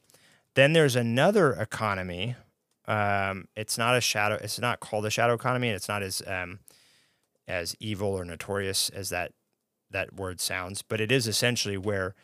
Then 0.55 0.73
there's 0.73 0.95
another 0.95 1.53
economy. 1.53 2.35
Um, 2.85 3.47
it's 3.55 3.77
not 3.77 3.95
a 3.95 4.01
shadow. 4.01 4.35
It's 4.35 4.59
not 4.59 4.79
called 4.79 5.05
a 5.05 5.09
shadow 5.09 5.33
economy, 5.33 5.69
and 5.69 5.75
it's 5.75 5.87
not 5.87 6.03
as 6.03 6.21
um, 6.27 6.59
as 7.47 7.75
evil 7.79 8.09
or 8.09 8.25
notorious 8.25 8.89
as 8.89 9.09
that 9.09 9.31
that 9.91 10.15
word 10.15 10.41
sounds, 10.41 10.81
but 10.81 10.99
it 10.99 11.11
is 11.11 11.27
essentially 11.27 11.77
where 11.77 12.15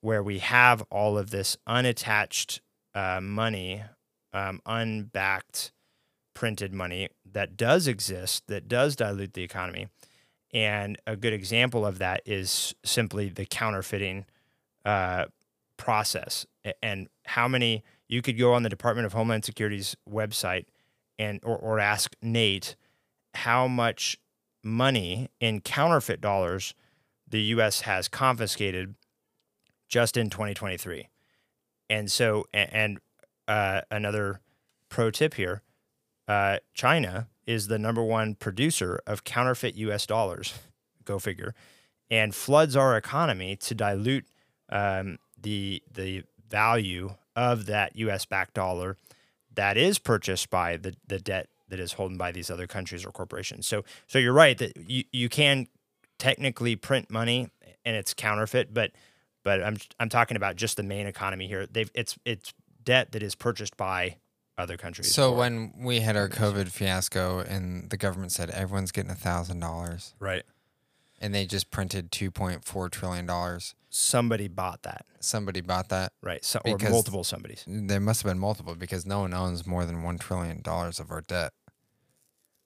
where 0.00 0.22
we 0.22 0.40
have 0.40 0.82
all 0.90 1.16
of 1.16 1.30
this 1.30 1.56
unattached 1.66 2.60
uh, 2.94 3.20
money, 3.22 3.82
um, 4.32 4.60
unbacked 4.66 5.72
printed 6.34 6.74
money 6.74 7.08
that 7.30 7.56
does 7.56 7.86
exist, 7.86 8.44
that 8.48 8.68
does 8.68 8.96
dilute 8.96 9.34
the 9.34 9.44
economy. 9.44 9.88
And 10.52 10.98
a 11.06 11.16
good 11.16 11.32
example 11.32 11.86
of 11.86 11.98
that 11.98 12.20
is 12.26 12.74
simply 12.84 13.28
the 13.28 13.46
counterfeiting 13.46 14.26
uh, 14.84 15.26
process. 15.82 16.46
And 16.80 17.08
how 17.24 17.48
many 17.48 17.82
you 18.06 18.22
could 18.22 18.38
go 18.38 18.54
on 18.54 18.62
the 18.62 18.68
Department 18.68 19.04
of 19.04 19.14
Homeland 19.14 19.44
Security's 19.44 19.96
website 20.08 20.66
and 21.18 21.40
or, 21.42 21.56
or 21.56 21.80
ask 21.80 22.14
Nate 22.22 22.76
how 23.34 23.66
much 23.66 24.16
money 24.62 25.28
in 25.40 25.60
counterfeit 25.60 26.20
dollars 26.20 26.72
the 27.28 27.40
U.S. 27.54 27.80
has 27.80 28.06
confiscated 28.06 28.94
just 29.88 30.16
in 30.16 30.30
2023. 30.30 31.08
And 31.90 32.10
so, 32.10 32.44
and 32.52 33.00
uh, 33.48 33.80
another 33.90 34.40
pro 34.88 35.10
tip 35.10 35.34
here 35.34 35.62
uh, 36.28 36.58
China 36.74 37.26
is 37.44 37.66
the 37.66 37.78
number 37.78 38.04
one 38.04 38.36
producer 38.36 39.00
of 39.04 39.24
counterfeit 39.24 39.74
US 39.74 40.06
dollars, 40.06 40.54
go 41.04 41.18
figure, 41.18 41.56
and 42.08 42.32
floods 42.36 42.76
our 42.76 42.96
economy 42.96 43.56
to 43.56 43.74
dilute 43.74 44.26
um, 44.68 45.18
the, 45.42 45.82
the 45.92 46.24
value 46.48 47.14
of 47.36 47.66
that 47.66 47.96
US 47.96 48.24
backed 48.24 48.54
dollar 48.54 48.96
that 49.54 49.76
is 49.76 49.98
purchased 49.98 50.50
by 50.50 50.76
the, 50.76 50.94
the 51.06 51.18
debt 51.18 51.48
that 51.68 51.80
is 51.80 51.94
holding 51.94 52.18
by 52.18 52.32
these 52.32 52.50
other 52.50 52.66
countries 52.66 53.04
or 53.04 53.10
corporations. 53.10 53.66
So, 53.66 53.84
so 54.06 54.18
you're 54.18 54.32
right 54.32 54.56
that 54.58 54.76
you, 54.76 55.04
you 55.12 55.28
can 55.28 55.68
technically 56.18 56.76
print 56.76 57.10
money 57.10 57.48
and 57.84 57.96
it's 57.96 58.14
counterfeit, 58.14 58.72
but 58.72 58.92
but 59.44 59.62
I'm 59.62 59.76
I'm 59.98 60.08
talking 60.08 60.36
about 60.36 60.56
just 60.56 60.76
the 60.76 60.82
main 60.82 61.06
economy 61.06 61.48
here. 61.48 61.66
They've 61.66 61.90
it's 61.94 62.16
it's 62.24 62.54
debt 62.84 63.12
that 63.12 63.22
is 63.22 63.34
purchased 63.34 63.76
by 63.76 64.16
other 64.58 64.76
countries. 64.76 65.12
So 65.12 65.32
when 65.32 65.72
we 65.78 66.00
had 66.00 66.16
our 66.16 66.28
COVID 66.28 66.68
fiasco 66.68 67.40
and 67.40 67.90
the 67.90 67.96
government 67.96 68.32
said 68.32 68.50
everyone's 68.50 68.92
getting 68.92 69.10
a 69.10 69.16
thousand 69.16 69.60
dollars, 69.60 70.14
right, 70.20 70.44
and 71.22 71.34
they 71.34 71.46
just 71.46 71.70
printed 71.70 72.10
two 72.12 72.30
point 72.30 72.64
four 72.64 72.88
trillion 72.90 73.24
dollars, 73.24 73.74
somebody 73.88 74.48
bought 74.48 74.82
that, 74.82 75.06
somebody 75.20 75.60
bought 75.62 75.88
that. 75.88 76.12
right? 76.22 76.44
So, 76.44 76.60
or 76.66 76.76
multiple 76.90 77.24
somebody's. 77.24 77.64
There 77.66 78.00
must 78.00 78.22
have 78.22 78.30
been 78.30 78.38
multiple 78.40 78.74
because 78.74 79.06
no 79.06 79.20
one 79.20 79.32
owns 79.32 79.66
more 79.66 79.86
than 79.86 80.02
one 80.02 80.18
trillion 80.18 80.60
dollars 80.60 81.00
of 81.00 81.10
our 81.10 81.20
debt. 81.22 81.52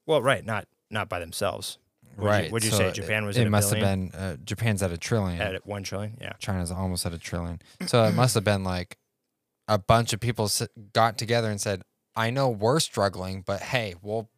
Well, 0.06 0.22
right, 0.22 0.44
not 0.44 0.66
not 0.90 1.08
by 1.08 1.20
themselves. 1.20 1.78
You- 2.18 2.25
right. 2.25 2.50
what'd 2.50 2.64
you 2.64 2.70
so 2.70 2.78
say? 2.78 2.92
Japan 2.92 3.26
was 3.26 3.36
It, 3.36 3.46
a 3.46 3.50
must 3.50 3.70
billion? 3.70 4.10
have 4.10 4.12
been. 4.12 4.20
Uh, 4.20 4.36
Japan's 4.44 4.82
at 4.82 4.90
a 4.90 4.96
trillion. 4.96 5.40
at 5.40 5.66
one 5.66 5.82
trillion. 5.82 6.16
Yeah, 6.20 6.32
China's 6.38 6.70
almost 6.70 7.04
at 7.04 7.12
a 7.12 7.18
trillion. 7.18 7.60
So 7.86 8.04
it 8.04 8.14
must 8.14 8.34
have 8.34 8.44
been 8.44 8.64
like 8.64 8.96
a 9.68 9.76
bunch 9.78 10.12
of 10.14 10.20
people 10.20 10.50
got 10.94 11.18
together 11.18 11.50
and 11.50 11.60
said, 11.60 11.82
"I 12.14 12.30
know 12.30 12.48
we're 12.48 12.80
struggling, 12.80 13.42
but 13.42 13.60
hey, 13.60 13.94
we'll 14.00 14.30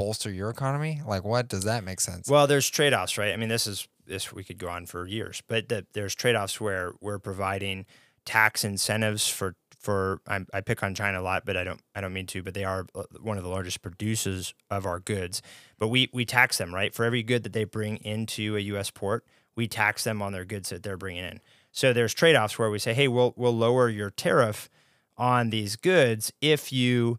bolster 0.00 0.30
your 0.30 0.48
economy." 0.48 1.02
Like, 1.06 1.24
what 1.24 1.48
does 1.48 1.64
that 1.64 1.84
make 1.84 2.00
sense? 2.00 2.28
Well, 2.28 2.46
there's 2.46 2.68
trade 2.70 2.94
offs, 2.94 3.18
right? 3.18 3.32
I 3.32 3.36
mean, 3.36 3.50
this 3.50 3.66
is 3.66 3.86
this 4.06 4.32
we 4.32 4.42
could 4.42 4.58
go 4.58 4.68
on 4.68 4.86
for 4.86 5.06
years, 5.06 5.42
but 5.46 5.68
the, 5.68 5.86
there's 5.92 6.14
trade 6.14 6.36
offs 6.36 6.60
where 6.60 6.92
we're 7.00 7.18
providing 7.18 7.84
tax 8.24 8.64
incentives 8.64 9.28
for 9.28 9.56
for 9.78 10.20
I'm, 10.26 10.46
I 10.52 10.60
pick 10.60 10.82
on 10.82 10.94
China 10.94 11.20
a 11.20 11.22
lot, 11.22 11.44
but 11.44 11.56
I 11.56 11.64
don't 11.64 11.80
I 11.94 12.00
don't 12.00 12.12
mean 12.12 12.26
to, 12.28 12.42
but 12.42 12.54
they 12.54 12.64
are 12.64 12.86
uh, 12.94 13.04
one 13.20 13.36
of 13.38 13.42
the 13.42 13.50
largest 13.50 13.82
producers 13.82 14.54
of 14.70 14.86
our 14.86 15.00
goods. 15.00 15.42
But 15.78 15.88
we 15.88 16.08
we 16.12 16.24
tax 16.24 16.58
them 16.58 16.74
right 16.74 16.94
for 16.94 17.04
every 17.04 17.22
good 17.22 17.42
that 17.44 17.52
they 17.52 17.64
bring 17.64 17.96
into 17.98 18.56
a 18.56 18.60
U.S. 18.60 18.90
port. 18.90 19.24
We 19.54 19.68
tax 19.68 20.04
them 20.04 20.22
on 20.22 20.32
their 20.32 20.44
goods 20.44 20.70
that 20.70 20.82
they're 20.82 20.96
bringing 20.96 21.24
in. 21.24 21.40
So 21.72 21.92
there's 21.92 22.14
trade 22.14 22.36
offs 22.36 22.58
where 22.58 22.70
we 22.70 22.78
say, 22.78 22.94
hey, 22.94 23.08
we'll 23.08 23.34
we'll 23.36 23.56
lower 23.56 23.88
your 23.88 24.10
tariff 24.10 24.68
on 25.16 25.50
these 25.50 25.76
goods 25.76 26.32
if 26.40 26.72
you 26.72 27.18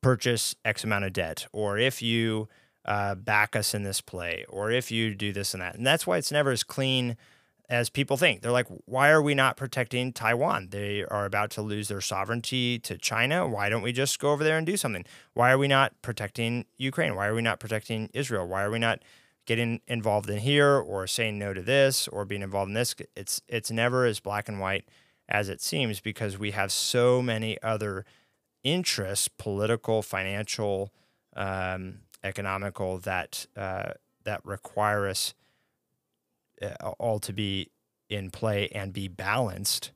purchase 0.00 0.54
X 0.64 0.84
amount 0.84 1.04
of 1.04 1.12
debt, 1.12 1.46
or 1.52 1.78
if 1.78 2.02
you 2.02 2.48
uh, 2.84 3.14
back 3.14 3.54
us 3.54 3.74
in 3.74 3.82
this 3.82 4.00
play, 4.00 4.44
or 4.48 4.70
if 4.70 4.90
you 4.90 5.14
do 5.14 5.32
this 5.32 5.54
and 5.54 5.62
that. 5.62 5.74
And 5.74 5.86
that's 5.86 6.06
why 6.06 6.16
it's 6.16 6.32
never 6.32 6.50
as 6.50 6.62
clean 6.62 7.16
as 7.68 7.88
people 7.88 8.16
think. 8.16 8.42
They're 8.42 8.50
like, 8.50 8.66
why 8.86 9.10
are 9.10 9.22
we 9.22 9.34
not 9.34 9.56
protecting 9.56 10.12
Taiwan? 10.12 10.68
They 10.70 11.04
are 11.04 11.24
about 11.24 11.50
to 11.52 11.62
lose 11.62 11.86
their 11.88 12.00
sovereignty 12.00 12.80
to 12.80 12.98
China. 12.98 13.46
Why 13.46 13.68
don't 13.68 13.82
we 13.82 13.92
just 13.92 14.18
go 14.18 14.32
over 14.32 14.42
there 14.42 14.58
and 14.58 14.66
do 14.66 14.76
something? 14.76 15.04
Why 15.34 15.52
are 15.52 15.58
we 15.58 15.68
not 15.68 15.92
protecting 16.02 16.66
Ukraine? 16.78 17.14
Why 17.14 17.28
are 17.28 17.34
we 17.34 17.42
not 17.42 17.60
protecting 17.60 18.10
Israel? 18.12 18.46
Why 18.46 18.64
are 18.64 18.70
we 18.70 18.80
not 18.80 19.02
getting 19.46 19.80
involved 19.86 20.28
in 20.28 20.38
here 20.38 20.76
or 20.78 21.06
saying 21.06 21.38
no 21.38 21.54
to 21.54 21.62
this 21.62 22.08
or 22.08 22.24
being 22.24 22.42
involved 22.42 22.68
in 22.68 22.74
this? 22.74 22.94
It's 23.14 23.40
it's 23.46 23.70
never 23.70 24.04
as 24.04 24.18
black 24.18 24.48
and 24.48 24.58
white 24.58 24.88
as 25.28 25.48
it 25.48 25.60
seems 25.60 26.00
because 26.00 26.36
we 26.36 26.50
have 26.50 26.72
so 26.72 27.22
many 27.22 27.60
other 27.62 28.04
interests, 28.62 29.28
political, 29.28 30.02
financial, 30.02 30.92
um, 31.34 32.00
economical, 32.22 32.98
that 32.98 33.46
uh, 33.56 33.92
that 34.24 34.44
require 34.44 35.08
us 35.08 35.34
uh, 36.62 36.90
all 36.98 37.18
to 37.20 37.32
be 37.32 37.70
in 38.08 38.30
play 38.30 38.68
and 38.68 38.92
be 38.92 39.08
balanced. 39.08 39.92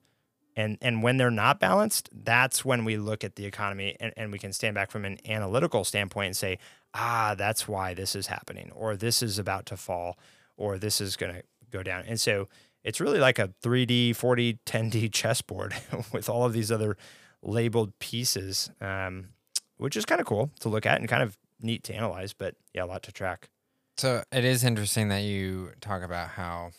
And 0.57 0.79
and 0.81 1.03
when 1.03 1.17
they're 1.17 1.31
not 1.31 1.59
balanced, 1.59 2.09
that's 2.13 2.65
when 2.65 2.85
we 2.85 2.97
look 2.97 3.25
at 3.25 3.37
the 3.37 3.45
economy 3.45 3.97
and, 3.99 4.13
and 4.17 4.33
we 4.33 4.39
can 4.39 4.53
stand 4.53 4.75
back 4.75 4.91
from 4.91 5.05
an 5.05 5.19
analytical 5.27 5.85
standpoint 5.85 6.27
and 6.29 6.37
say, 6.37 6.59
ah, 6.95 7.35
that's 7.37 7.67
why 7.67 7.93
this 7.93 8.15
is 8.15 8.29
happening, 8.29 8.71
or 8.75 8.97
this 8.97 9.23
is 9.23 9.39
about 9.39 9.67
to 9.67 9.77
fall, 9.77 10.17
or 10.57 10.79
this 10.79 11.01
is 11.01 11.17
going 11.17 11.35
to 11.35 11.43
go 11.71 11.83
down. 11.83 12.05
And 12.07 12.21
so 12.21 12.49
it's 12.85 13.01
really 13.01 13.19
like 13.19 13.39
a 13.39 13.49
3D, 13.63 14.11
4D, 14.11 14.59
10D 14.65 15.13
chessboard 15.13 15.75
with 16.13 16.29
all 16.29 16.45
of 16.45 16.53
these 16.53 16.71
other 16.71 16.97
labeled 17.45 17.99
pieces, 17.99 18.71
um, 18.81 19.29
which 19.77 19.97
is 19.97 20.05
kind 20.05 20.21
of 20.21 20.27
cool 20.27 20.51
to 20.61 20.69
look 20.69 20.87
at 20.87 20.99
and 21.01 21.09
kind 21.09 21.23
of 21.23 21.37
neat 21.61 21.85
to 21.85 21.95
analyze, 21.95 22.33
but 22.33 22.55
yeah, 22.75 22.85
a 22.85 22.87
lot 22.87 23.03
to 23.05 23.13
track. 23.13 23.49
So 23.97 24.23
it 24.33 24.45
is 24.45 24.65
interesting 24.65 25.09
that 25.09 25.23
you 25.23 25.71
talk 25.81 26.03
about 26.03 26.31
how 26.31 26.71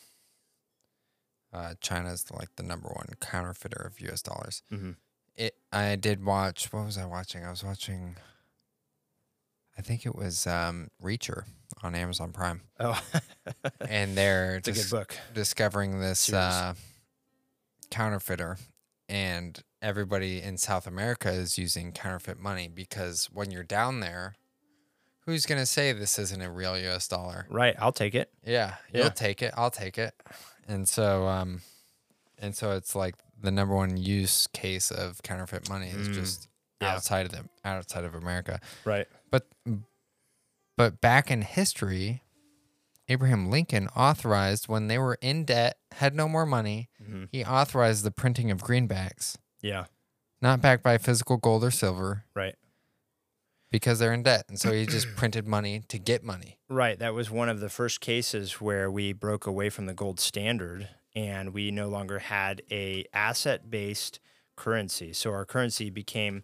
uh, 1.53 1.75
China's 1.79 2.25
like 2.31 2.49
the 2.57 2.63
number 2.63 2.89
one 2.89 3.07
counterfeiter 3.21 3.81
of 3.87 3.99
U.S. 4.01 4.21
dollars. 4.21 4.63
Mm-hmm. 4.71 4.91
It. 5.37 5.55
I 5.71 5.95
did 5.95 6.23
watch. 6.25 6.71
What 6.73 6.85
was 6.85 6.97
I 6.97 7.05
watching? 7.05 7.45
I 7.45 7.49
was 7.49 7.63
watching. 7.63 8.15
I 9.77 9.81
think 9.81 10.05
it 10.05 10.15
was 10.15 10.47
um, 10.47 10.87
Reacher 11.03 11.43
on 11.83 11.95
Amazon 11.95 12.31
Prime, 12.31 12.61
Oh, 12.79 13.01
and 13.89 14.17
they're 14.17 14.55
it's 14.55 14.67
a 14.69 14.71
good 14.71 14.89
book. 14.89 15.17
discovering 15.33 15.99
this 15.99 16.31
uh, 16.31 16.73
counterfeiter, 17.91 18.57
and 19.09 19.61
everybody 19.85 20.41
in 20.41 20.57
South 20.57 20.87
America 20.87 21.29
is 21.29 21.57
using 21.57 21.91
counterfeit 21.91 22.39
money 22.39 22.67
because 22.67 23.25
when 23.31 23.51
you're 23.51 23.63
down 23.63 23.99
there, 23.99 24.35
who's 25.25 25.45
gonna 25.45 25.65
say 25.65 25.91
this 25.91 26.17
isn't 26.19 26.41
a 26.41 26.49
real 26.49 26.77
U.S. 26.77 27.07
dollar? 27.07 27.45
Right, 27.49 27.75
I'll 27.79 27.91
take 27.91 28.15
it. 28.15 28.31
Yeah, 28.43 28.75
Yeah. 28.91 29.01
you'll 29.03 29.11
take 29.11 29.41
it. 29.41 29.53
I'll 29.55 29.71
take 29.71 29.97
it. 29.97 30.13
And 30.67 30.89
so, 30.89 31.27
um, 31.27 31.61
and 32.39 32.55
so 32.55 32.71
it's 32.71 32.95
like 32.95 33.15
the 33.39 33.51
number 33.51 33.75
one 33.75 33.97
use 33.97 34.47
case 34.47 34.89
of 34.91 35.21
counterfeit 35.23 35.69
money 35.69 35.89
is 35.89 36.09
Mm. 36.09 36.13
just 36.13 36.47
Yeah. 36.81 36.93
outside 36.95 37.27
of 37.27 37.31
the 37.31 37.47
outside 37.63 38.03
of 38.05 38.15
America. 38.15 38.59
Right. 38.85 39.07
But 39.29 39.47
but 40.77 40.99
back 40.99 41.31
in 41.31 41.41
history, 41.43 42.21
Abraham 43.07 43.49
Lincoln 43.49 43.87
authorized 43.89 44.67
when 44.67 44.87
they 44.87 44.97
were 44.97 45.17
in 45.21 45.45
debt, 45.45 45.77
had 45.93 46.15
no 46.15 46.27
more 46.27 46.45
money, 46.45 46.89
Mhm. 47.01 47.29
he 47.31 47.45
authorized 47.45 48.03
the 48.03 48.11
printing 48.11 48.51
of 48.51 48.61
greenbacks, 48.61 49.37
Yeah. 49.65 49.85
not 50.41 50.61
backed 50.61 50.83
by 50.83 50.97
physical 50.97 51.37
gold 51.37 51.63
or 51.63 51.71
silver, 51.71 52.23
Right. 52.35 52.55
because 53.71 53.99
they're 53.99 54.13
in 54.13 54.23
debt. 54.23 54.45
And 54.47 54.59
so 54.59 54.71
he 54.71 54.85
just 54.85 55.07
printed 55.15 55.47
money 55.47 55.81
to 55.87 55.97
get 55.97 56.23
money. 56.23 56.57
Right. 56.69 56.97
That 56.99 57.13
was 57.13 57.29
one 57.31 57.49
of 57.49 57.59
the 57.59 57.69
first 57.69 57.99
cases 58.01 58.61
where 58.61 58.89
we 58.91 59.11
broke 59.13 59.47
away 59.47 59.69
from 59.69 59.85
the 59.87 59.93
gold 59.93 60.19
standard 60.19 60.89
and 61.15 61.53
we 61.53 61.71
no 61.71 61.87
longer 61.87 62.19
had 62.19 62.61
a 62.71 63.05
asset 63.13 63.69
based 63.69 64.19
currency. 64.55 65.13
So 65.13 65.31
our 65.31 65.45
currency 65.45 65.89
became 65.89 66.43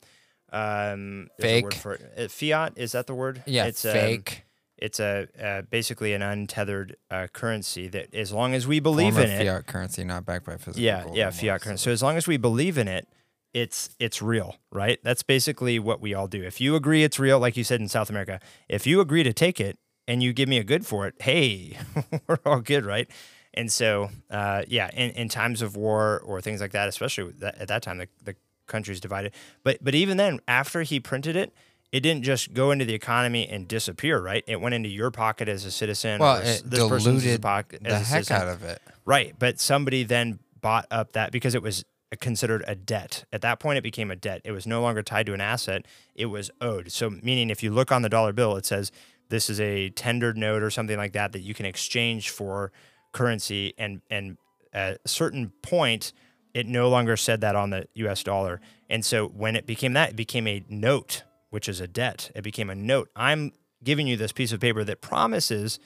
um, 0.52 1.30
there's 1.38 1.62
a 1.62 1.64
word 1.64 1.74
Fake. 1.74 1.82
for 1.82 1.94
it. 1.94 2.14
Uh, 2.18 2.28
fiat. 2.28 2.74
Is 2.76 2.92
that 2.94 3.08
the 3.08 3.14
word? 3.16 3.44
Yeah, 3.46 3.66
It's 3.68 3.86
um, 3.86 3.92
fake. 3.94 4.44
It's 4.82 5.00
a 5.00 5.28
uh, 5.42 5.62
basically 5.64 6.14
an 6.14 6.22
untethered 6.22 6.98
uh, 7.10 7.28
currency 7.32 7.88
that 7.90 8.14
as 8.14 8.32
long 8.32 8.54
as 8.54 8.68
we 8.68 8.80
believe 8.80 9.14
form 9.14 9.26
in 9.26 9.34
of 9.34 9.40
it, 9.40 9.46
fiat 9.46 9.68
currency, 9.68 10.04
not 10.04 10.26
backed 10.26 10.46
by 10.46 10.58
physical 10.58 10.82
yeah, 10.82 11.06
yeah, 11.14 11.30
fiat 11.30 11.44
more 11.44 11.60
currency. 11.60 11.82
So 11.82 11.84
silver. 11.84 11.94
as 11.94 12.04
long 12.04 12.18
as 12.18 12.28
we 12.28 12.38
believe 12.38 12.78
in 12.78 12.88
it, 12.88 13.08
it's 13.54 13.92
it's 14.00 14.22
real, 14.22 14.56
right? 14.72 15.00
That's 15.04 15.24
basically 15.24 15.78
what 15.80 16.02
we 16.02 16.14
all 16.14 16.28
do. 16.28 16.44
If 16.44 16.60
you 16.60 16.76
agree 16.76 17.04
it's 17.04 17.20
real, 17.20 17.40
like 17.40 17.56
you 17.56 17.64
said 17.64 17.80
in 17.80 17.88
South 17.88 18.10
America, 18.10 18.40
if 18.68 18.88
you 18.88 19.00
agree 19.02 19.24
to 19.24 19.34
take 19.34 19.60
it 19.60 19.78
and 20.08 20.24
you 20.24 20.34
give 20.34 20.50
me 20.50 20.58
a 20.58 20.64
good 20.64 20.86
for 20.86 21.08
it, 21.08 21.16
hey, 21.22 21.78
we're 22.28 22.40
all 22.46 22.62
good, 22.62 22.86
right? 22.86 23.10
And 23.54 23.72
so, 23.72 24.10
uh, 24.30 24.64
yeah, 24.68 24.90
in, 24.94 25.12
in 25.12 25.30
times 25.30 25.62
of 25.62 25.76
war 25.76 26.22
or 26.26 26.42
things 26.42 26.62
like 26.62 26.72
that, 26.72 26.88
especially 26.88 27.34
that, 27.40 27.58
at 27.58 27.68
that 27.68 27.84
time, 27.84 27.98
the, 27.98 28.08
the 28.24 28.36
country's 28.68 29.00
divided. 29.00 29.34
But 29.64 29.84
but 29.84 29.94
even 29.94 30.18
then, 30.18 30.40
after 30.48 30.82
he 30.84 31.00
printed 31.00 31.36
it, 31.36 31.54
it 31.92 32.00
didn't 32.02 32.24
just 32.24 32.54
go 32.54 32.72
into 32.72 32.86
the 32.86 32.94
economy 32.94 33.48
and 33.48 33.68
disappear, 33.68 34.20
right? 34.20 34.44
It 34.48 34.62
went 34.62 34.76
into 34.76 34.90
your 34.90 35.12
pocket 35.12 35.50
as 35.50 35.66
a 35.66 35.72
citizen. 35.72 36.20
well, 36.20 36.38
it 36.38 36.64
this 36.66 36.88
person's 36.88 37.22
diluted 37.24 37.42
pocket 37.42 37.84
the 37.84 37.90
as 37.90 38.02
a 38.02 38.06
heck 38.06 38.24
citizen. 38.26 38.36
out 38.36 38.48
of 38.48 38.64
it. 38.64 38.82
Right, 39.06 39.36
but 39.38 39.60
somebody 39.60 40.04
then 40.04 40.40
bought 40.62 40.86
up 40.92 41.14
that 41.14 41.32
because 41.32 41.56
it 41.56 41.62
was 41.62 41.84
considered 42.20 42.64
a 42.68 42.76
debt. 42.76 43.26
At 43.32 43.42
that 43.42 43.60
point, 43.60 43.78
it 43.78 43.82
became 43.82 44.12
a 44.12 44.16
debt. 44.16 44.42
It 44.44 44.52
was 44.52 44.68
no 44.68 44.82
longer 44.82 45.02
tied 45.04 45.26
to 45.28 45.34
an 45.34 45.42
asset; 45.42 45.86
it 46.16 46.28
was 46.28 46.52
owed. 46.62 46.92
So, 46.92 47.10
meaning, 47.10 47.50
if 47.50 47.64
you 47.64 47.72
look 47.72 47.92
on 47.92 48.02
the 48.02 48.10
dollar 48.10 48.34
bill, 48.34 48.56
it 48.56 48.66
says 48.66 48.92
this 49.30 49.50
is 49.50 49.60
a 49.60 49.90
tendered 49.90 50.38
note 50.38 50.62
or 50.62 50.70
something 50.70 50.98
like 50.98 51.14
that 51.14 51.32
that 51.32 51.40
you 51.40 51.54
can 51.54 51.66
exchange 51.66 52.30
for 52.30 52.72
currency, 53.12 53.74
and 53.78 54.02
and 54.10 54.38
at 54.74 55.00
a 55.04 55.08
certain 55.08 55.52
point, 55.62 56.14
it 56.54 56.68
no 56.68 56.90
longer 56.90 57.18
said 57.18 57.42
that 57.42 57.56
on 57.56 57.70
the 57.70 57.88
U.S. 57.96 58.24
dollar. 58.24 58.62
And 58.90 59.04
so, 59.06 59.28
when 59.28 59.56
it 59.56 59.66
became 59.66 59.94
that, 59.94 60.12
it 60.12 60.16
became 60.16 60.48
a 60.48 60.64
note, 60.70 61.24
which 61.52 61.70
is 61.70 61.80
a 61.80 61.88
debt. 61.88 62.32
It 62.34 62.42
became 62.42 62.70
a 62.70 62.76
note. 62.76 63.10
I'm 63.16 63.52
giving 63.84 64.08
you 64.08 64.18
this 64.18 64.32
piece 64.32 64.52
of 64.52 64.60
paper 64.60 64.84
that 64.84 65.02
promises 65.02 65.80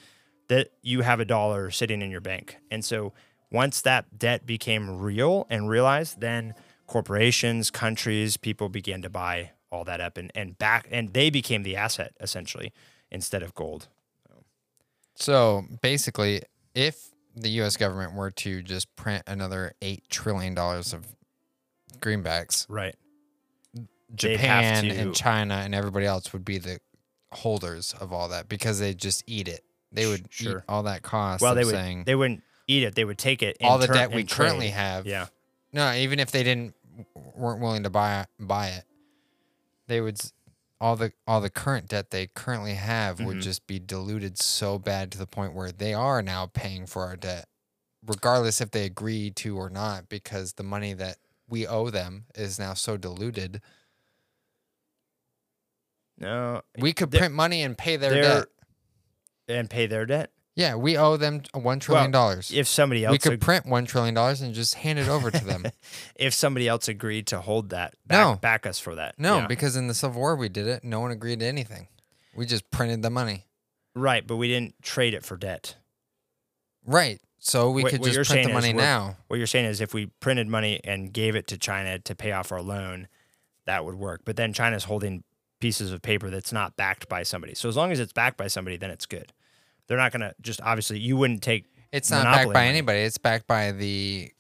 that 0.48 0.70
you 0.82 1.02
have 1.02 1.20
a 1.20 1.26
dollar 1.26 1.70
sitting 1.72 2.02
in 2.02 2.10
your 2.10 2.22
bank. 2.22 2.58
And 2.72 2.86
so 2.86 3.14
once 3.52 3.82
that 3.82 4.18
debt 4.18 4.46
became 4.46 5.00
real 5.00 5.46
and 5.50 5.68
realized, 5.68 6.22
then 6.22 6.54
corporations, 6.88 7.72
countries, 7.72 8.38
people 8.38 8.70
began 8.70 9.02
to 9.02 9.10
buy 9.10 9.52
all 9.72 9.84
that 9.84 10.00
up 10.00 10.18
and, 10.18 10.32
and 10.36 10.58
back 10.58 10.88
and 10.92 11.14
they 11.14 11.30
became 11.30 11.64
the 11.64 11.76
asset 11.76 12.14
essentially 12.22 12.72
instead 13.12 13.44
of 13.44 13.54
gold. 13.54 13.88
So 15.16 15.64
basically, 15.82 16.42
if 16.74 17.10
the 17.36 17.50
U.S. 17.50 17.78
government 17.78 18.16
were 18.16 18.32
to 18.32 18.62
just 18.62 18.94
print 18.96 19.24
another 19.28 19.74
eight 19.82 20.04
trillion 20.10 20.54
dollars 20.54 20.94
of 20.94 21.06
greenbacks, 22.00 22.66
Right. 22.70 22.96
Japan 24.14 24.90
and 24.92 25.16
China 25.16 25.56
and 25.56 25.74
everybody 25.74 26.06
else 26.06 26.32
would 26.34 26.46
be 26.46 26.58
the 26.58 26.80
holders 27.32 27.94
of 28.00 28.14
all 28.14 28.30
that 28.30 28.48
because 28.48 28.80
they 28.80 28.94
just 28.94 29.24
eat 29.28 29.48
it. 29.48 29.64
They 29.92 30.06
would 30.08 30.28
Sure. 30.30 30.60
eat 30.60 30.64
all 30.70 30.84
that 30.84 31.02
cost. 31.02 31.42
Well, 31.42 31.56
they 31.56 31.64
would 31.66 31.74
saying 31.74 32.04
they 32.06 32.16
wouldn't 32.16 32.44
eat 32.68 32.84
it. 32.84 32.96
They 32.96 33.06
would 33.06 33.18
take 33.18 33.42
it 33.42 33.58
all 33.62 33.78
the 33.78 33.88
debt 33.88 34.12
we 34.14 34.24
currently 34.24 34.68
trade. 34.68 34.74
have. 34.74 35.06
Yeah. 35.08 35.28
No, 35.74 35.92
even 35.94 36.20
if 36.20 36.32
they 36.32 36.44
didn't 36.44 36.76
weren't 37.36 37.62
willing 37.62 37.84
to 37.84 37.90
buy 37.90 38.26
buy 38.40 38.68
it, 38.70 38.86
they 39.88 40.02
would 40.02 40.20
all 40.80 40.96
the 40.96 41.12
all 41.28 41.42
the 41.42 41.50
current 41.50 41.88
debt 41.88 42.12
they 42.12 42.28
currently 42.28 42.76
have 42.76 43.20
would 43.20 43.38
Mhm. 43.38 43.42
just 43.42 43.66
be 43.68 43.80
diluted 43.80 44.38
so 44.42 44.78
bad 44.78 45.12
to 45.14 45.18
the 45.18 45.28
point 45.28 45.54
where 45.54 45.72
they 45.72 45.94
are 45.94 46.22
now 46.22 46.46
paying 46.48 46.86
for 46.86 47.06
our 47.06 47.16
debt, 47.16 47.48
regardless 48.06 48.62
if 48.62 48.72
they 48.72 48.86
agree 48.86 49.32
to 49.32 49.58
or 49.58 49.70
not, 49.70 50.10
because 50.10 50.54
the 50.54 50.64
money 50.64 50.94
that 50.94 51.18
we 51.48 51.66
owe 51.68 51.90
them 51.90 52.26
is 52.36 52.60
now 52.60 52.74
so 52.74 52.98
diluted. 52.98 53.62
No. 56.18 56.62
We 56.78 56.94
could 56.94 57.12
print 57.12 57.34
money 57.34 57.62
and 57.64 57.78
pay 57.78 57.98
their 57.98 58.14
debt. 58.22 58.46
And 59.48 59.70
pay 59.70 59.86
their 59.88 60.06
debt. 60.06 60.32
Yeah, 60.56 60.76
we 60.76 60.98
owe 60.98 61.18
them 61.18 61.42
one 61.54 61.80
trillion 61.82 62.12
dollars. 62.12 62.50
If 62.54 62.68
somebody 62.68 63.04
else 63.04 63.12
we 63.12 63.18
could 63.20 63.34
ag- 63.34 63.42
print 63.42 63.66
one 63.66 63.86
trillion 63.86 64.14
dollars 64.14 64.40
and 64.42 64.54
just 64.54 64.76
hand 64.76 64.98
it 64.98 65.10
over 65.10 65.30
to 65.30 65.44
them. 65.44 65.66
if 66.16 66.34
somebody 66.34 66.68
else 66.68 66.88
agreed 66.88 67.28
to 67.28 67.42
hold 67.42 67.70
that 67.72 67.94
back, 68.08 68.26
No. 68.26 68.36
back 68.38 68.66
us 68.66 68.80
for 68.80 68.96
that. 68.96 69.16
No, 69.20 69.40
Yeah. 69.40 69.48
because 69.48 69.76
in 69.76 69.88
the 69.88 69.94
Civil 69.94 70.22
War 70.22 70.36
we 70.38 70.48
did 70.48 70.66
it. 70.68 70.84
No 70.86 71.02
one 71.02 71.12
agreed 71.12 71.42
to 71.42 71.46
anything. 71.46 71.90
We 72.34 72.46
just 72.46 72.70
printed 72.72 73.02
the 73.02 73.10
money. 73.10 73.46
right, 73.94 74.26
but 74.26 74.38
we 74.38 74.48
didn't 74.48 74.82
trade 74.82 75.14
it 75.14 75.24
for 75.26 75.36
debt. 75.38 75.76
Right. 76.86 77.20
So 77.40 77.70
we 77.72 77.84
What- 77.84 77.92
could 77.92 78.02
what 78.02 78.12
just 78.14 78.30
print 78.32 78.48
the 78.48 78.54
money 78.54 78.74
now. 78.74 79.18
What 79.28 79.38
you're 79.38 79.48
saying 79.48 79.66
is 79.66 79.82
if 79.82 79.94
we 79.94 80.08
printed 80.22 80.48
money 80.48 80.80
and 80.84 81.12
gave 81.14 81.36
it 81.36 81.48
to 81.48 81.58
China 81.58 82.00
to 82.00 82.16
pay 82.16 82.32
off 82.32 82.52
our 82.52 82.62
loan, 82.62 83.08
that 83.66 83.84
would 83.86 83.96
work. 83.96 84.22
But 84.26 84.36
then 84.38 84.54
China's 84.54 84.86
holding 84.86 85.24
pieces 85.60 85.92
of 85.92 86.02
paper 86.02 86.30
that's 86.30 86.52
not 86.52 86.76
backed 86.76 87.08
by 87.10 87.24
somebody. 87.24 87.56
So 87.56 87.70
as 87.70 87.76
long 87.78 87.92
as 87.92 88.00
it's 88.00 88.14
backed 88.14 88.38
by 88.38 88.48
somebody, 88.48 88.78
then 88.78 88.90
it's 88.92 89.06
good. 89.06 89.32
They're 89.88 89.98
not 89.98 90.12
going 90.12 90.22
to 90.22 90.34
just 90.42 90.62
obviously 90.62 91.00
you 91.00 91.16
wouldn't 91.18 91.42
take 91.42 91.66
It's 91.92 92.10
not 92.12 92.26
backed 92.26 92.48
by 92.48 92.54
money. 92.54 92.68
anybody. 92.70 93.00
It's 93.00 93.18
backed 93.18 93.48
by 93.48 93.72
the. 93.72 94.32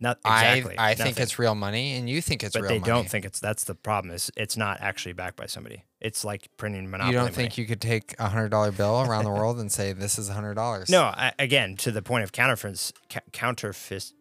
not 0.00 0.18
exactly. 0.24 0.78
I 0.78 0.90
I 0.90 0.94
think 0.94 1.18
it's 1.18 1.38
real 1.38 1.54
money, 1.56 1.96
and 1.96 2.08
you 2.08 2.20
think 2.22 2.44
it's 2.44 2.52
but 2.54 2.62
real 2.62 2.68
they 2.70 2.78
money. 2.78 2.92
don't 2.92 3.08
think 3.10 3.24
it's 3.24 3.40
that's 3.40 3.64
the 3.64 3.74
problem 3.74 4.14
is 4.14 4.30
it's 4.36 4.56
not 4.56 4.80
actually 4.80 5.14
backed 5.14 5.36
by 5.36 5.46
somebody. 5.46 5.84
It's 6.00 6.24
like 6.24 6.48
printing 6.56 6.88
monopoly. 6.88 7.10
You 7.12 7.18
don't 7.18 7.24
money. 7.24 7.34
think 7.34 7.58
you 7.58 7.66
could 7.66 7.80
take 7.80 8.14
a 8.20 8.28
hundred 8.28 8.50
dollar 8.50 8.70
bill 8.70 9.02
around 9.02 9.24
the 9.24 9.30
world 9.32 9.58
and 9.58 9.70
say 9.70 9.92
this 9.92 10.16
is 10.18 10.28
a 10.28 10.32
hundred 10.34 10.54
dollars? 10.54 10.88
No, 10.88 11.02
I, 11.02 11.32
again, 11.40 11.76
to 11.78 11.90
the 11.90 12.02
point 12.02 12.22
of 12.22 12.30
counterfeits, 12.30 12.92
counterfeit, 13.32 14.12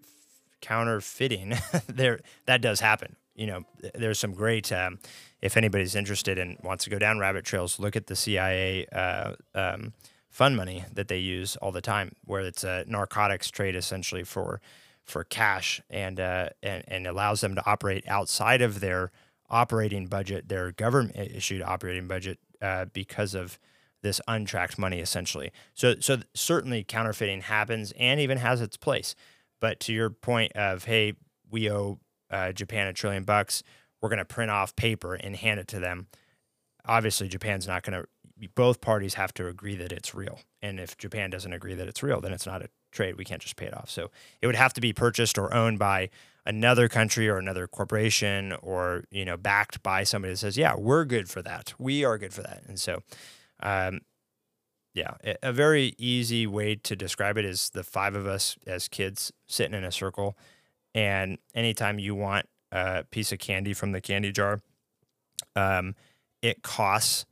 counterfeiting, 0.61 1.53
there 1.87 2.19
that 2.47 2.61
does 2.61 2.79
happen. 2.79 3.15
You 3.35 3.45
know, 3.47 3.63
there's 3.93 4.17
some 4.19 4.33
great. 4.33 4.71
Um, 4.71 4.97
if 5.41 5.57
anybody's 5.57 5.95
interested 5.95 6.37
and 6.37 6.57
wants 6.63 6.83
to 6.85 6.89
go 6.89 6.99
down 6.99 7.19
rabbit 7.19 7.45
trails, 7.45 7.79
look 7.79 7.95
at 7.95 8.07
the 8.07 8.15
CIA 8.15 8.87
uh, 8.87 9.33
um, 9.53 9.93
fund 10.29 10.55
money 10.55 10.83
that 10.93 11.07
they 11.07 11.19
use 11.19 11.55
all 11.57 11.71
the 11.71 11.81
time, 11.81 12.13
where 12.25 12.41
it's 12.41 12.63
a 12.63 12.85
narcotics 12.87 13.49
trade 13.49 13.75
essentially 13.75 14.23
for 14.23 14.61
for 15.03 15.23
cash 15.23 15.81
and 15.89 16.19
uh, 16.19 16.49
and 16.61 16.83
and 16.87 17.07
allows 17.07 17.41
them 17.41 17.55
to 17.55 17.69
operate 17.69 18.03
outside 18.07 18.61
of 18.61 18.79
their 18.79 19.11
operating 19.49 20.07
budget, 20.07 20.49
their 20.49 20.71
government 20.71 21.15
issued 21.15 21.61
operating 21.61 22.07
budget, 22.07 22.39
uh, 22.61 22.85
because 22.91 23.33
of 23.33 23.57
this 24.01 24.19
untracked 24.27 24.77
money 24.77 24.99
essentially. 24.99 25.51
So 25.73 25.95
so 25.99 26.19
certainly 26.33 26.83
counterfeiting 26.83 27.41
happens 27.41 27.93
and 27.97 28.19
even 28.19 28.37
has 28.37 28.61
its 28.61 28.77
place. 28.77 29.15
But 29.59 29.79
to 29.81 29.93
your 29.93 30.09
point 30.09 30.51
of 30.53 30.85
hey, 30.85 31.13
we 31.49 31.69
owe 31.71 31.99
uh, 32.29 32.51
Japan 32.51 32.87
a 32.87 32.93
trillion 32.93 33.23
bucks, 33.23 33.63
we're 34.01 34.09
going 34.09 34.19
to 34.19 34.25
print 34.25 34.51
off 34.51 34.75
paper 34.75 35.15
and 35.15 35.35
hand 35.35 35.59
it 35.59 35.67
to 35.69 35.79
them. 35.79 36.07
Obviously, 36.85 37.27
Japan's 37.27 37.67
not 37.67 37.83
going 37.83 38.01
to. 38.01 38.07
Both 38.53 38.81
parties 38.81 39.15
have 39.15 39.33
to 39.33 39.47
agree 39.47 39.75
that 39.77 39.91
it's 39.91 40.13
real, 40.13 40.39
and 40.61 40.79
if 40.79 40.95
Japan 40.95 41.31
doesn't 41.31 41.51
agree 41.51 41.73
that 41.73 41.87
it's 41.87 42.03
real, 42.03 42.21
then 42.21 42.33
it's 42.33 42.45
not 42.45 42.61
a 42.61 42.69
trade. 42.91 43.17
We 43.17 43.25
can't 43.25 43.41
just 43.41 43.55
pay 43.55 43.65
it 43.65 43.75
off. 43.75 43.89
So 43.89 44.11
it 44.41 44.45
would 44.47 44.55
have 44.55 44.73
to 44.73 44.81
be 44.81 44.93
purchased 44.93 45.39
or 45.39 45.51
owned 45.53 45.79
by 45.79 46.09
another 46.45 46.87
country 46.87 47.27
or 47.27 47.37
another 47.37 47.67
corporation, 47.67 48.53
or 48.61 49.05
you 49.09 49.25
know, 49.25 49.37
backed 49.37 49.81
by 49.81 50.03
somebody 50.03 50.33
that 50.33 50.37
says, 50.37 50.55
"Yeah, 50.55 50.75
we're 50.75 51.03
good 51.03 51.29
for 51.29 51.41
that. 51.41 51.73
We 51.79 52.05
are 52.05 52.19
good 52.19 52.33
for 52.33 52.43
that." 52.43 52.61
And 52.67 52.79
so, 52.79 53.01
um, 53.61 54.01
yeah, 54.93 55.15
a- 55.23 55.49
a 55.49 55.51
very 55.51 55.95
easy 55.97 56.45
way 56.47 56.75
to 56.75 56.95
describe 56.95 57.37
it 57.37 57.45
is 57.45 57.71
the 57.71 57.83
five 57.83 58.15
of 58.15 58.27
us 58.27 58.55
as 58.67 58.87
kids 58.87 59.31
sitting 59.47 59.73
in 59.73 59.83
a 59.83 59.91
circle, 59.91 60.37
and 60.93 61.39
anytime 61.55 61.97
you 61.99 62.13
want 62.15 62.47
a 62.71 63.03
piece 63.11 63.31
of 63.31 63.39
candy 63.39 63.73
from 63.73 63.91
the 63.91 64.01
candy 64.01 64.31
jar, 64.31 64.61
um, 65.55 65.95
it 66.41 66.63
costs 66.63 67.25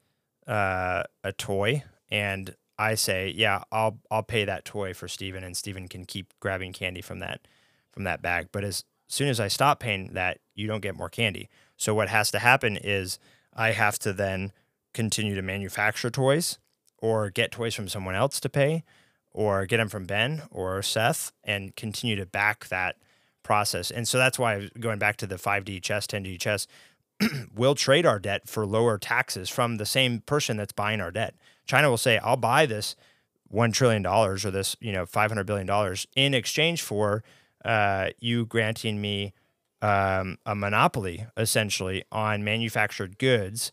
uh, 0.47 1.03
a 1.23 1.31
toy, 1.33 1.83
and 2.09 2.55
I 2.77 2.95
say, 2.95 3.33
yeah, 3.35 3.63
I'll 3.71 3.99
I'll 4.11 4.23
pay 4.23 4.45
that 4.45 4.65
toy 4.65 4.93
for 4.93 5.07
Steven, 5.07 5.43
and 5.43 5.55
Steven 5.55 5.87
can 5.87 6.05
keep 6.05 6.33
grabbing 6.39 6.73
candy 6.73 7.01
from 7.01 7.19
that 7.19 7.47
from 7.91 8.03
that 8.03 8.21
bag. 8.21 8.49
But 8.51 8.63
as 8.63 8.83
soon 9.07 9.29
as 9.29 9.39
I 9.39 9.47
stop 9.47 9.79
paying 9.79 10.13
that, 10.13 10.39
you 10.53 10.67
don't 10.67 10.81
get 10.81 10.95
more 10.97 11.09
candy. 11.09 11.49
So 11.77 11.93
what 11.93 12.09
has 12.09 12.31
to 12.31 12.39
happen 12.39 12.77
is 12.77 13.19
I 13.53 13.71
have 13.71 13.99
to 13.99 14.13
then 14.13 14.51
continue 14.93 15.35
to 15.35 15.41
manufacture 15.41 16.09
toys 16.09 16.57
or 16.97 17.29
get 17.29 17.51
toys 17.51 17.75
from 17.75 17.87
someone 17.87 18.15
else 18.15 18.39
to 18.39 18.49
pay 18.49 18.83
or 19.31 19.65
get 19.65 19.77
them 19.77 19.89
from 19.89 20.05
Ben 20.05 20.43
or 20.49 20.81
Seth 20.81 21.31
and 21.43 21.75
continue 21.75 22.15
to 22.15 22.25
back 22.25 22.67
that 22.69 22.95
process. 23.45 23.91
And 23.91 24.05
so 24.05 24.17
that's 24.17 24.37
why 24.37 24.69
going 24.77 24.99
back 24.99 25.15
to 25.17 25.27
the 25.27 25.35
5D 25.35 25.81
chess, 25.81 26.05
10D 26.07 26.37
chess, 26.37 26.67
we'll 27.55 27.75
trade 27.75 28.05
our 28.05 28.19
debt 28.19 28.49
for 28.49 28.65
lower 28.65 28.97
taxes 28.97 29.47
from 29.49 29.77
the 29.77 29.85
same 29.85 30.19
person 30.21 30.57
that's 30.57 30.73
buying 30.73 30.99
our 30.99 31.11
debt. 31.11 31.35
China 31.65 31.89
will 31.89 31.97
say, 31.97 32.17
"I'll 32.17 32.35
buy 32.35 32.65
this 32.65 32.97
one 33.47 33.71
trillion 33.71 34.01
dollars 34.01 34.43
or 34.43 34.51
this, 34.51 34.75
you 34.81 34.91
know, 34.91 35.05
five 35.05 35.31
hundred 35.31 35.45
billion 35.45 35.65
dollars 35.65 36.05
in 36.15 36.33
exchange 36.33 36.81
for 36.81 37.23
uh, 37.63 38.09
you 38.19 38.45
granting 38.45 38.99
me 38.99 39.33
um, 39.81 40.37
a 40.45 40.55
monopoly, 40.55 41.25
essentially, 41.37 42.03
on 42.11 42.43
manufactured 42.43 43.17
goods 43.17 43.71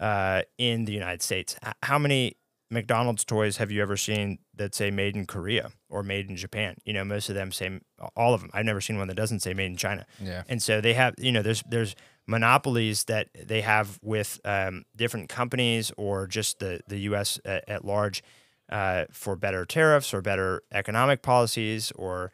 uh, 0.00 0.42
in 0.58 0.86
the 0.86 0.92
United 0.92 1.22
States." 1.22 1.54
How 1.84 1.98
many 1.98 2.36
McDonald's 2.70 3.24
toys 3.24 3.56
have 3.56 3.70
you 3.70 3.82
ever 3.82 3.96
seen 3.96 4.38
that 4.54 4.74
say 4.74 4.90
"Made 4.90 5.16
in 5.16 5.26
Korea" 5.26 5.72
or 5.88 6.02
"Made 6.02 6.30
in 6.30 6.36
Japan"? 6.36 6.76
You 6.84 6.92
know, 6.92 7.04
most 7.04 7.28
of 7.28 7.34
them 7.34 7.50
say 7.50 7.80
all 8.16 8.32
of 8.32 8.40
them. 8.40 8.50
I've 8.52 8.64
never 8.64 8.80
seen 8.80 8.98
one 8.98 9.08
that 9.08 9.16
doesn't 9.16 9.40
say 9.40 9.54
"Made 9.54 9.66
in 9.66 9.76
China." 9.76 10.06
Yeah. 10.22 10.44
And 10.48 10.62
so 10.62 10.80
they 10.80 10.94
have, 10.94 11.14
you 11.18 11.32
know, 11.32 11.42
there's 11.42 11.62
there's 11.68 11.96
monopolies 12.26 13.04
that 13.04 13.28
they 13.34 13.60
have 13.62 13.98
with 14.02 14.40
um, 14.44 14.84
different 14.94 15.28
companies 15.28 15.90
or 15.96 16.26
just 16.26 16.60
the 16.60 16.80
the 16.86 16.98
U.S. 17.00 17.40
at, 17.44 17.68
at 17.68 17.84
large 17.84 18.22
uh, 18.70 19.06
for 19.10 19.34
better 19.34 19.64
tariffs 19.64 20.14
or 20.14 20.22
better 20.22 20.62
economic 20.72 21.22
policies 21.22 21.90
or 21.96 22.30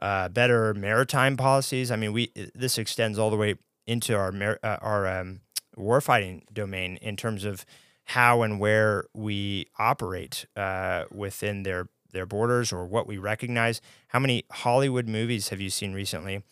uh, 0.00 0.28
better 0.28 0.74
maritime 0.74 1.36
policies. 1.36 1.90
I 1.90 1.96
mean, 1.96 2.12
we 2.12 2.30
this 2.54 2.78
extends 2.78 3.18
all 3.18 3.30
the 3.30 3.36
way 3.36 3.56
into 3.86 4.14
our 4.16 4.32
uh, 4.62 4.76
our 4.80 5.06
um, 5.06 5.40
warfighting 5.76 6.42
domain 6.52 6.98
in 7.02 7.16
terms 7.16 7.44
of 7.44 7.66
how 8.06 8.42
and 8.42 8.60
where 8.60 9.06
we 9.12 9.66
operate 9.78 10.46
uh, 10.56 11.04
within 11.10 11.64
their 11.64 11.88
their 12.12 12.26
borders 12.26 12.72
or 12.72 12.86
what 12.86 13.06
we 13.06 13.18
recognize. 13.18 13.80
How 14.08 14.18
many 14.18 14.44
Hollywood 14.50 15.06
movies 15.08 15.50
have 15.50 15.60
you 15.60 15.70
seen 15.70 15.92
recently 15.92 16.42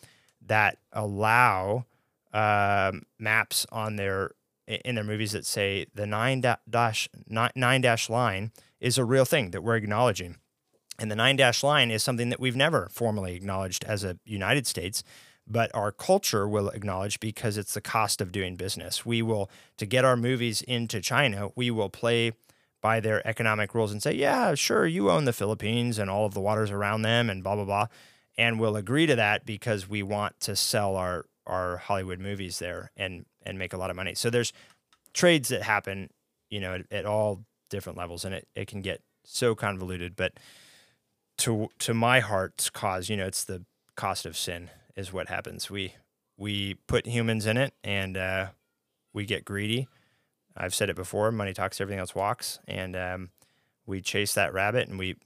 that 0.45 0.77
allow 0.91 1.85
um, 2.33 3.03
maps 3.17 3.65
on 3.71 3.95
their 3.95 4.31
in 4.67 4.95
their 4.95 5.03
movies 5.03 5.31
that 5.31 5.45
say 5.45 5.85
the 5.93 6.05
nine 6.05 6.41
dash 6.69 7.07
nine, 7.27 7.81
dash 7.81 8.09
line 8.09 8.51
is 8.79 8.97
a 8.97 9.05
real 9.05 9.25
thing 9.25 9.51
that 9.51 9.63
we're 9.63 9.77
acknowledging, 9.77 10.35
and 10.99 11.09
the 11.09 11.15
nine 11.15 11.37
dash 11.37 11.63
line 11.63 11.89
is 11.89 12.03
something 12.03 12.29
that 12.29 12.39
we've 12.39 12.55
never 12.55 12.89
formally 12.91 13.35
acknowledged 13.35 13.85
as 13.85 14.03
a 14.03 14.17
United 14.25 14.67
States. 14.67 15.03
But 15.47 15.73
our 15.75 15.91
culture 15.91 16.47
will 16.47 16.69
acknowledge 16.69 17.19
because 17.19 17.57
it's 17.57 17.75
the 17.75 17.81
cost 17.81 18.19
of 18.19 18.31
doing 18.31 18.55
business. 18.55 19.05
We 19.05 19.21
will, 19.21 19.49
to 19.77 19.85
get 19.85 20.03
our 20.03 20.17
movies 20.17 20.61
into 20.61 21.01
China, 21.01 21.49
we 21.55 21.69
will 21.69 21.89
play 21.89 22.33
by 22.81 22.99
their 22.99 23.25
economic 23.27 23.73
rules 23.73 23.91
and 23.91 24.01
say, 24.01 24.13
yeah, 24.13 24.53
sure, 24.55 24.85
you 24.85 25.09
own 25.09 25.25
the 25.25 25.33
Philippines 25.33 25.97
and 25.97 26.09
all 26.09 26.25
of 26.25 26.33
the 26.33 26.39
waters 26.39 26.71
around 26.71 27.01
them 27.01 27.29
and 27.29 27.43
blah, 27.43 27.55
blah, 27.55 27.65
blah. 27.65 27.87
And 28.37 28.59
we'll 28.59 28.75
agree 28.75 29.05
to 29.05 29.15
that 29.15 29.45
because 29.45 29.89
we 29.89 30.03
want 30.03 30.39
to 30.41 30.55
sell 30.55 30.95
our, 30.95 31.25
our 31.47 31.77
Hollywood 31.77 32.19
movies 32.19 32.59
there 32.59 32.91
and, 32.97 33.25
and 33.43 33.57
make 33.57 33.73
a 33.73 33.77
lot 33.77 33.89
of 33.89 33.95
money. 33.95 34.13
So 34.13 34.29
there's 34.29 34.53
trades 35.13 35.49
that 35.49 35.63
happen, 35.63 36.09
you 36.49 36.59
know, 36.59 36.75
at, 36.75 36.91
at 36.91 37.05
all 37.05 37.45
different 37.69 37.97
levels 37.97 38.25
and 38.25 38.35
it, 38.35 38.47
it 38.55 38.67
can 38.67 38.81
get 38.81 39.01
so 39.23 39.55
convoluted. 39.55 40.15
But 40.15 40.33
to, 41.39 41.69
to 41.79 41.93
my 41.93 42.19
heart's 42.19 42.69
cause, 42.69 43.09
you 43.09 43.17
know, 43.17 43.25
it's 43.25 43.43
the 43.43 43.63
cost 43.95 44.25
of 44.25 44.37
sin 44.37 44.69
is 44.95 45.11
what 45.13 45.29
happens. 45.29 45.69
We, 45.69 45.95
we 46.37 46.75
put 46.87 47.05
humans 47.05 47.45
in 47.45 47.57
it 47.57 47.73
and 47.83 48.17
uh, 48.17 48.47
we 49.13 49.25
get 49.25 49.45
greedy. 49.45 49.87
I've 50.57 50.73
said 50.73 50.89
it 50.89 50.95
before. 50.95 51.31
Money 51.31 51.53
talks, 51.53 51.81
everything 51.81 51.99
else 51.99 52.15
walks, 52.15 52.59
and 52.67 52.95
um, 52.95 53.29
we 53.85 54.01
chase 54.01 54.33
that 54.33 54.53
rabbit, 54.53 54.87
and 54.87 54.97
we 54.97 55.17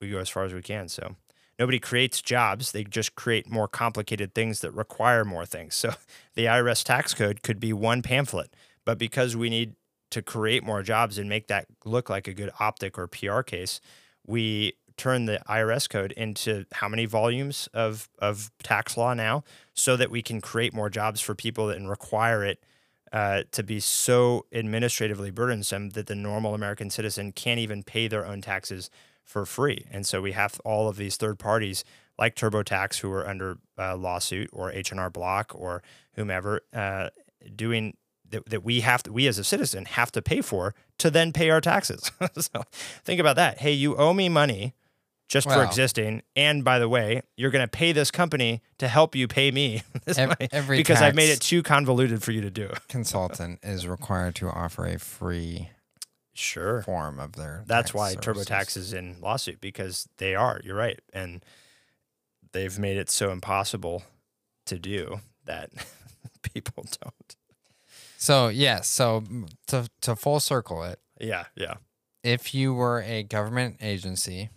we 0.00 0.10
go 0.10 0.18
as 0.18 0.28
far 0.28 0.44
as 0.44 0.54
we 0.54 0.62
can. 0.62 0.88
So 0.88 1.16
nobody 1.58 1.80
creates 1.80 2.22
jobs; 2.22 2.72
they 2.72 2.84
just 2.84 3.16
create 3.16 3.50
more 3.50 3.66
complicated 3.66 4.34
things 4.34 4.60
that 4.60 4.70
require 4.72 5.24
more 5.24 5.44
things. 5.46 5.74
So 5.74 5.94
the 6.34 6.44
IRS 6.44 6.84
tax 6.84 7.14
code 7.14 7.42
could 7.42 7.58
be 7.58 7.72
one 7.72 8.02
pamphlet, 8.02 8.54
but 8.84 8.98
because 8.98 9.36
we 9.36 9.50
need 9.50 9.74
to 10.10 10.22
create 10.22 10.64
more 10.64 10.82
jobs 10.82 11.18
and 11.18 11.28
make 11.28 11.48
that 11.48 11.66
look 11.84 12.08
like 12.08 12.26
a 12.26 12.32
good 12.32 12.50
optic 12.60 12.96
or 12.98 13.06
PR 13.06 13.42
case, 13.42 13.80
we 14.26 14.74
turn 14.98 15.26
the 15.26 15.40
IRS 15.48 15.88
code 15.88 16.12
into 16.12 16.64
how 16.72 16.88
many 16.88 17.06
volumes 17.06 17.68
of 17.72 18.08
of 18.18 18.50
tax 18.62 18.96
law 18.96 19.14
now, 19.14 19.44
so 19.74 19.96
that 19.96 20.10
we 20.10 20.22
can 20.22 20.40
create 20.40 20.74
more 20.74 20.90
jobs 20.90 21.20
for 21.20 21.34
people 21.34 21.70
and 21.70 21.88
require 21.88 22.44
it 22.44 22.62
uh, 23.12 23.44
to 23.52 23.62
be 23.62 23.80
so 23.80 24.44
administratively 24.52 25.30
burdensome 25.30 25.90
that 25.90 26.06
the 26.06 26.14
normal 26.14 26.54
American 26.54 26.90
citizen 26.90 27.32
can't 27.32 27.60
even 27.60 27.82
pay 27.82 28.08
their 28.08 28.26
own 28.26 28.40
taxes 28.40 28.90
for 29.24 29.46
free. 29.46 29.86
And 29.90 30.06
so 30.06 30.20
we 30.20 30.32
have 30.32 30.60
all 30.64 30.88
of 30.88 30.96
these 30.96 31.16
third 31.16 31.38
parties 31.38 31.84
like 32.18 32.34
TurboTax 32.34 32.98
who 33.00 33.12
are 33.12 33.26
under 33.26 33.58
uh, 33.78 33.96
lawsuit 33.96 34.50
or 34.52 34.72
H&R 34.72 35.10
Block 35.10 35.52
or 35.54 35.82
whomever 36.14 36.62
uh, 36.72 37.10
doing 37.54 37.96
that, 38.30 38.44
that 38.46 38.64
we 38.64 38.80
have 38.80 39.02
to, 39.04 39.12
we 39.12 39.26
as 39.26 39.38
a 39.38 39.44
citizen 39.44 39.84
have 39.84 40.12
to 40.12 40.22
pay 40.22 40.40
for 40.40 40.74
to 40.98 41.10
then 41.10 41.32
pay 41.32 41.50
our 41.50 41.60
taxes. 41.60 42.10
so 42.38 42.62
think 43.04 43.20
about 43.20 43.36
that. 43.36 43.58
Hey, 43.58 43.72
you 43.72 43.96
owe 43.96 44.12
me 44.12 44.28
money 44.28 44.74
just 45.28 45.46
for 45.48 45.62
existing. 45.62 46.22
And 46.34 46.64
by 46.64 46.78
the 46.78 46.88
way, 46.88 47.22
you're 47.36 47.50
going 47.50 47.64
to 47.64 47.70
pay 47.70 47.92
this 47.92 48.10
company 48.10 48.62
to 48.78 48.88
help 48.88 49.14
you 49.14 49.28
pay 49.28 49.50
me 49.50 49.82
this 50.04 50.18
Ev- 50.18 50.30
money 50.30 50.48
every 50.50 50.76
because 50.78 51.00
I've 51.02 51.14
made 51.14 51.28
it 51.30 51.40
too 51.40 51.62
convoluted 51.62 52.22
for 52.22 52.32
you 52.32 52.40
to 52.40 52.50
do. 52.50 52.70
Consultant 52.88 53.60
is 53.62 53.86
required 53.86 54.34
to 54.36 54.48
offer 54.48 54.86
a 54.86 54.98
free 54.98 55.70
Sure. 56.34 56.82
form 56.82 57.18
of 57.18 57.32
their. 57.32 57.64
That's 57.66 57.92
why 57.92 58.12
services. 58.12 58.46
TurboTax 58.46 58.76
is 58.76 58.92
in 58.92 59.16
lawsuit 59.20 59.60
because 59.60 60.08
they 60.18 60.34
are. 60.36 60.60
You're 60.62 60.76
right, 60.76 61.00
and 61.12 61.44
they've 62.52 62.78
made 62.78 62.96
it 62.96 63.10
so 63.10 63.30
impossible 63.32 64.04
to 64.66 64.78
do 64.78 65.20
that 65.46 65.70
people 66.54 66.84
don't. 67.02 67.36
So 68.16 68.48
yeah, 68.48 68.82
so 68.82 69.22
mm, 69.22 69.48
to 69.66 69.88
to 70.02 70.14
full 70.14 70.38
circle 70.38 70.84
it, 70.84 71.00
Yeah, 71.20 71.46
yeah. 71.56 71.74
if 72.22 72.54
you 72.54 72.72
were 72.72 73.02
a 73.02 73.24
government 73.24 73.78
agency, 73.80 74.50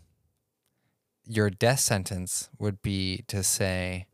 your 1.28 1.50
death 1.50 1.80
sentence 1.80 2.50
would 2.60 2.82
be 2.82 3.24
to 3.28 3.44
say 3.44 4.08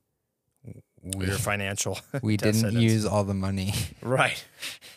we 1.16 1.28
Your 1.28 1.38
financial. 1.38 2.00
we 2.22 2.38
didn't 2.38 2.56
sentence. 2.62 2.82
use 2.84 3.06
all 3.06 3.24
the 3.24 3.34
money. 3.34 3.74
Right. 4.02 4.44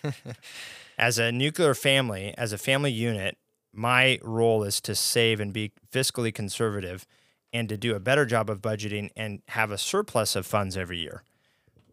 as 0.98 1.18
a 1.18 1.30
nuclear 1.32 1.74
family, 1.74 2.34
as 2.36 2.52
a 2.52 2.58
family 2.58 2.92
unit, 2.92 3.36
my 3.72 4.18
role 4.22 4.62
is 4.64 4.80
to 4.82 4.94
save 4.94 5.40
and 5.40 5.52
be 5.52 5.72
fiscally 5.92 6.34
conservative 6.34 7.06
and 7.52 7.68
to 7.68 7.76
do 7.76 7.94
a 7.94 8.00
better 8.00 8.26
job 8.26 8.50
of 8.50 8.60
budgeting 8.60 9.10
and 9.16 9.42
have 9.48 9.70
a 9.70 9.78
surplus 9.78 10.36
of 10.36 10.46
funds 10.46 10.76
every 10.76 10.98
year. 10.98 11.22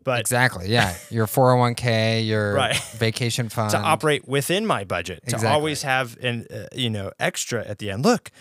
But 0.03 0.19
exactly. 0.21 0.69
Yeah, 0.69 0.95
your 1.10 1.27
four 1.27 1.49
hundred 1.49 1.60
one 1.60 1.75
k, 1.75 2.21
your 2.21 2.53
Right. 2.53 2.75
vacation 2.95 3.49
fund. 3.49 3.71
to 3.71 3.77
operate 3.77 4.27
within 4.27 4.65
my 4.65 4.84
budget, 4.86 5.21
to 5.27 5.47
always 5.49 5.82
have 5.84 6.17
an 6.21 6.47
uh, 6.49 6.67
you 6.73 6.89
know 6.89 7.12
extra 7.19 7.65
at 7.67 7.80
the 7.80 7.91
end. 7.91 8.06
Look, 8.06 8.32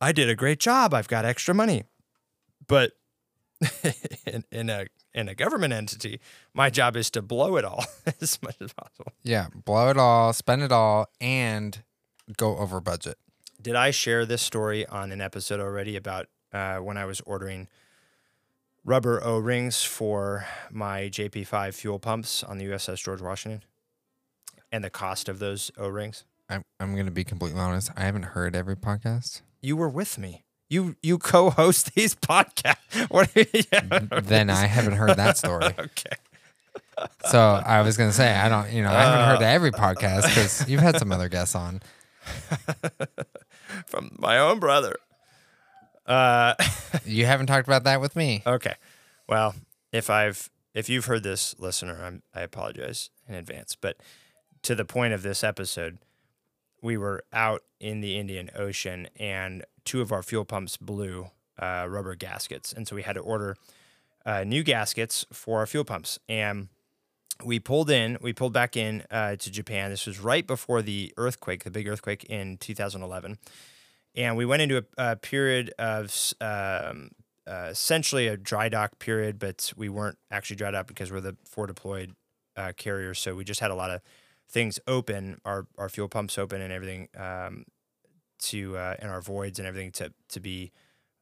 I 0.00 0.12
did 0.12 0.28
a 0.28 0.34
great 0.34 0.60
job. 0.60 0.94
I've 0.94 1.08
got 1.08 1.24
extra 1.24 1.54
money, 1.54 1.84
but 2.66 2.92
in, 4.26 4.44
in 4.50 4.70
a 4.70 4.86
in 5.14 5.28
a 5.28 5.34
government 5.34 5.72
entity, 5.72 6.20
my 6.52 6.70
job 6.70 6.96
is 6.96 7.10
to 7.10 7.22
blow 7.22 7.56
it 7.56 7.64
all 7.64 7.84
as 8.20 8.42
much 8.42 8.56
as 8.60 8.72
possible. 8.72 9.12
Yeah, 9.22 9.46
blow 9.54 9.88
it 9.90 9.96
all, 9.96 10.32
spend 10.32 10.62
it 10.62 10.72
all, 10.72 11.06
and 11.20 11.82
go 12.36 12.56
over 12.56 12.80
budget. 12.80 13.16
Did 13.60 13.76
I 13.76 13.90
share 13.92 14.26
this 14.26 14.42
story 14.42 14.86
on 14.86 15.12
an 15.12 15.20
episode 15.20 15.60
already 15.60 15.96
about 15.96 16.26
uh, 16.52 16.78
when 16.78 16.96
I 16.96 17.04
was 17.04 17.20
ordering 17.22 17.68
rubber 18.84 19.22
O 19.24 19.38
rings 19.38 19.82
for 19.82 20.46
my 20.70 21.02
JP5 21.02 21.74
fuel 21.74 21.98
pumps 21.98 22.42
on 22.42 22.58
the 22.58 22.66
USS 22.66 23.02
George 23.02 23.22
Washington 23.22 23.62
and 24.70 24.84
the 24.84 24.90
cost 24.90 25.28
of 25.28 25.38
those 25.38 25.70
O 25.78 25.88
rings? 25.88 26.24
I'm 26.48 26.62
I'm 26.78 26.94
gonna 26.96 27.10
be 27.10 27.24
completely 27.24 27.60
honest. 27.60 27.90
I 27.96 28.02
haven't 28.02 28.24
heard 28.24 28.54
every 28.54 28.76
podcast. 28.76 29.42
You 29.64 29.76
were 29.76 29.88
with 29.88 30.18
me. 30.18 30.44
You 30.68 30.96
you 31.02 31.18
co-host 31.18 31.94
these 31.96 32.14
podcasts. 32.14 32.76
What? 33.10 33.30
yeah. 33.34 34.20
then 34.22 34.50
I 34.50 34.66
haven't 34.66 34.94
heard 34.94 35.16
that 35.16 35.38
story. 35.38 35.66
Okay. 35.78 36.16
So 37.30 37.38
I 37.40 37.82
was 37.82 37.96
gonna 37.96 38.12
say 38.12 38.32
I 38.32 38.48
don't, 38.48 38.70
you 38.72 38.82
know, 38.82 38.90
I 38.90 39.02
haven't 39.02 39.26
heard 39.26 39.42
Uh. 39.42 39.46
every 39.56 39.72
podcast 39.72 40.22
because 40.28 40.68
you've 40.68 40.80
had 40.80 40.96
some 40.98 41.10
other 41.12 41.28
guests 41.28 41.54
on. 41.56 41.80
From 43.86 44.14
my 44.18 44.38
own 44.38 44.60
brother. 44.60 44.96
Uh, 46.06 46.54
You 47.04 47.26
haven't 47.26 47.46
talked 47.46 47.66
about 47.66 47.84
that 47.84 48.00
with 48.00 48.14
me. 48.14 48.42
okay. 48.46 48.74
Well, 49.28 49.54
if 49.92 50.08
I've 50.10 50.50
if 50.74 50.88
you've 50.88 51.06
heard 51.06 51.22
this, 51.22 51.54
listener, 51.58 51.98
I'm, 52.04 52.22
I 52.34 52.42
apologize 52.42 53.10
in 53.28 53.34
advance. 53.34 53.76
But 53.80 53.96
to 54.62 54.74
the 54.74 54.84
point 54.84 55.14
of 55.14 55.22
this 55.22 55.42
episode, 55.42 55.98
we 56.84 56.98
were 56.98 57.24
out 57.32 57.62
in 57.80 58.02
the 58.02 58.18
Indian 58.18 58.50
Ocean, 58.54 59.08
and 59.16 59.64
two 59.86 60.02
of 60.02 60.12
our 60.12 60.22
fuel 60.22 60.44
pumps 60.44 60.76
blew 60.76 61.30
uh, 61.58 61.86
rubber 61.88 62.14
gaskets, 62.14 62.74
and 62.74 62.86
so 62.86 62.94
we 62.94 63.02
had 63.02 63.14
to 63.14 63.20
order 63.20 63.56
uh, 64.26 64.44
new 64.44 64.62
gaskets 64.62 65.24
for 65.32 65.60
our 65.60 65.66
fuel 65.66 65.84
pumps. 65.84 66.18
And 66.28 66.68
we 67.42 67.58
pulled 67.58 67.90
in, 67.90 68.18
we 68.20 68.34
pulled 68.34 68.52
back 68.52 68.76
in 68.76 69.02
uh, 69.10 69.36
to 69.36 69.50
Japan. 69.50 69.90
This 69.90 70.06
was 70.06 70.20
right 70.20 70.46
before 70.46 70.82
the 70.82 71.12
earthquake, 71.16 71.64
the 71.64 71.70
big 71.70 71.88
earthquake 71.88 72.24
in 72.24 72.58
2011. 72.58 73.38
And 74.14 74.36
we 74.36 74.44
went 74.44 74.62
into 74.62 74.78
a, 74.78 75.12
a 75.12 75.16
period 75.16 75.72
of 75.78 76.14
um, 76.40 77.10
uh, 77.46 77.68
essentially 77.70 78.28
a 78.28 78.36
dry 78.36 78.68
dock 78.68 78.98
period, 78.98 79.38
but 79.38 79.72
we 79.74 79.88
weren't 79.88 80.18
actually 80.30 80.56
dry 80.56 80.70
dock 80.70 80.86
because 80.86 81.10
we're 81.10 81.20
the 81.20 81.36
four 81.44 81.66
deployed 81.66 82.14
uh, 82.56 82.72
carriers. 82.76 83.18
So 83.18 83.34
we 83.34 83.42
just 83.42 83.60
had 83.60 83.70
a 83.70 83.74
lot 83.74 83.90
of 83.90 84.00
things 84.54 84.78
open, 84.86 85.40
our 85.44 85.66
our 85.76 85.90
fuel 85.90 86.08
pumps 86.08 86.38
open 86.38 86.62
and 86.62 86.72
everything 86.72 87.08
um, 87.18 87.64
to 88.38 88.76
uh, 88.78 88.94
and 89.00 89.10
our 89.10 89.20
voids 89.20 89.58
and 89.58 89.68
everything 89.68 89.90
to 89.90 90.12
to 90.28 90.40
be 90.40 90.72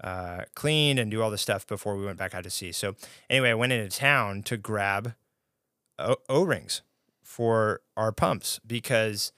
uh, 0.05 0.43
cleaned 0.55 0.99
and 1.01 1.11
do 1.11 1.23
all 1.23 1.31
this 1.31 1.43
stuff 1.43 1.67
before 1.67 1.97
we 1.97 2.05
went 2.05 2.19
back 2.19 2.35
out 2.35 2.45
to 2.45 2.51
sea. 2.51 2.71
So 2.71 2.95
anyway, 3.31 3.51
I 3.51 3.55
went 3.55 3.73
into 3.73 3.89
town 3.97 4.43
to 4.45 4.57
grab 4.57 5.15
O 6.29 6.45
rings 6.45 6.83
for 7.23 7.81
our 7.97 8.13
pumps 8.13 8.61
because 8.67 9.33